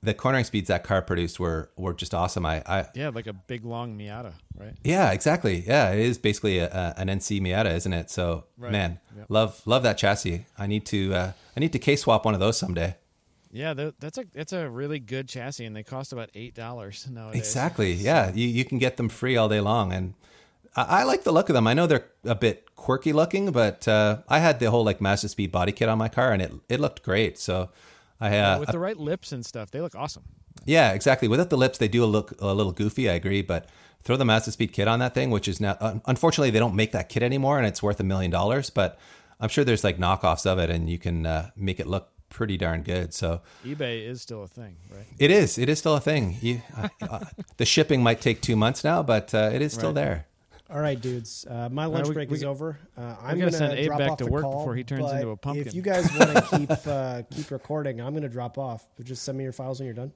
[0.02, 2.46] the cornering speeds that car produced were were just awesome.
[2.46, 4.74] I, I Yeah, like a big long Miata, right?
[4.84, 5.64] yeah, exactly.
[5.68, 8.10] Yeah, it is basically a, a, an NC Miata, isn't it?
[8.10, 8.72] So Right.
[8.72, 9.26] man, Yep.
[9.30, 10.46] love love that chassis.
[10.58, 12.96] I need to uh, I need to K swap one of those someday.
[13.52, 17.42] Yeah, that's a that's a really good chassis, and they cost about eight dollars nowadays.
[17.42, 17.94] Exactly.
[17.94, 20.14] Yeah, you you can get them free all day long, and
[20.76, 21.66] I, I like the look of them.
[21.68, 25.30] I know they're a bit quirky looking, but uh, I had the whole like Mazda
[25.30, 27.40] Speed body kit on my car, and it it looked great.
[27.40, 27.70] So
[28.22, 30.24] I uh, With the right lips and stuff, they look awesome.
[30.66, 31.28] Yeah, exactly.
[31.28, 33.10] Without the lips, they do look a little goofy.
[33.10, 33.70] I agree, but
[34.04, 36.92] throw the Mazda Speed kit on that thing, which is now unfortunately they don't make
[36.92, 38.70] that kit anymore, and it's worth a million dollars.
[38.70, 39.00] But
[39.40, 42.58] I'm sure there's like knockoffs of it, and you can uh, make it look pretty
[42.58, 43.14] darn good.
[43.14, 45.06] So eBay is still a thing, right?
[45.18, 45.58] it is.
[45.58, 46.38] It is still a thing.
[46.42, 47.20] You, uh, uh,
[47.58, 49.96] the shipping might take two months now, but uh, it is still Right.
[49.96, 50.26] there.
[50.72, 51.48] All right, dudes.
[51.50, 52.78] Uh, my lunch we- break we is g- over.
[52.98, 55.68] Uh, I'm gonna send Abe back to work call, before he turns into a pumpkin.
[55.68, 58.88] If you guys want to keep uh, keep recording, I'm gonna drop off.
[58.96, 60.12] But just send me your files when you're done.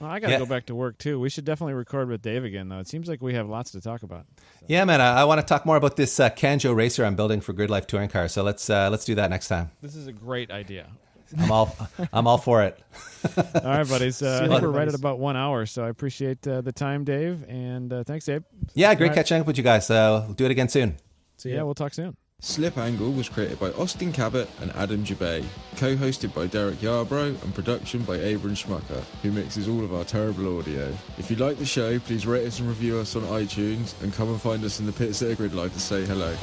[0.00, 0.38] Well, I got to Yeah.
[0.38, 1.18] go back to work too.
[1.18, 2.78] We should definitely record with Dave again, though.
[2.78, 4.26] It seems like we have lots to talk about.
[4.68, 5.00] Yeah, man.
[5.00, 7.68] I, I want to talk more about this uh, Kanjo racer I'm building for Grid
[7.68, 8.28] Life Touring Car.
[8.28, 9.72] So let's uh, let's do that next time.
[9.82, 10.86] This is a great idea.
[11.36, 11.76] I'm all
[12.12, 12.80] I'm all for it.
[13.36, 14.22] All right, buddies.
[14.22, 16.70] Uh, I See think we're right at about one hour, so I appreciate uh, the
[16.70, 18.44] time, Dave, and uh, thanks, Dave.
[18.74, 19.14] Yeah, great All right.
[19.16, 19.90] catching up with you guys.
[19.90, 20.96] Uh, we'll do it again soon.
[21.36, 22.16] So Yeah, we'll talk soon.
[22.40, 27.52] Slip Angle was created by Austin Cabot and Adam Jabay, co-hosted by Derek Yarbrough and
[27.52, 30.96] production by Abram Schmucker, who mixes all of our terrible audio.
[31.18, 34.28] If you like the show, please rate us and review us on iTunes and come
[34.28, 36.36] and find us in the pits at a grid life to say hello.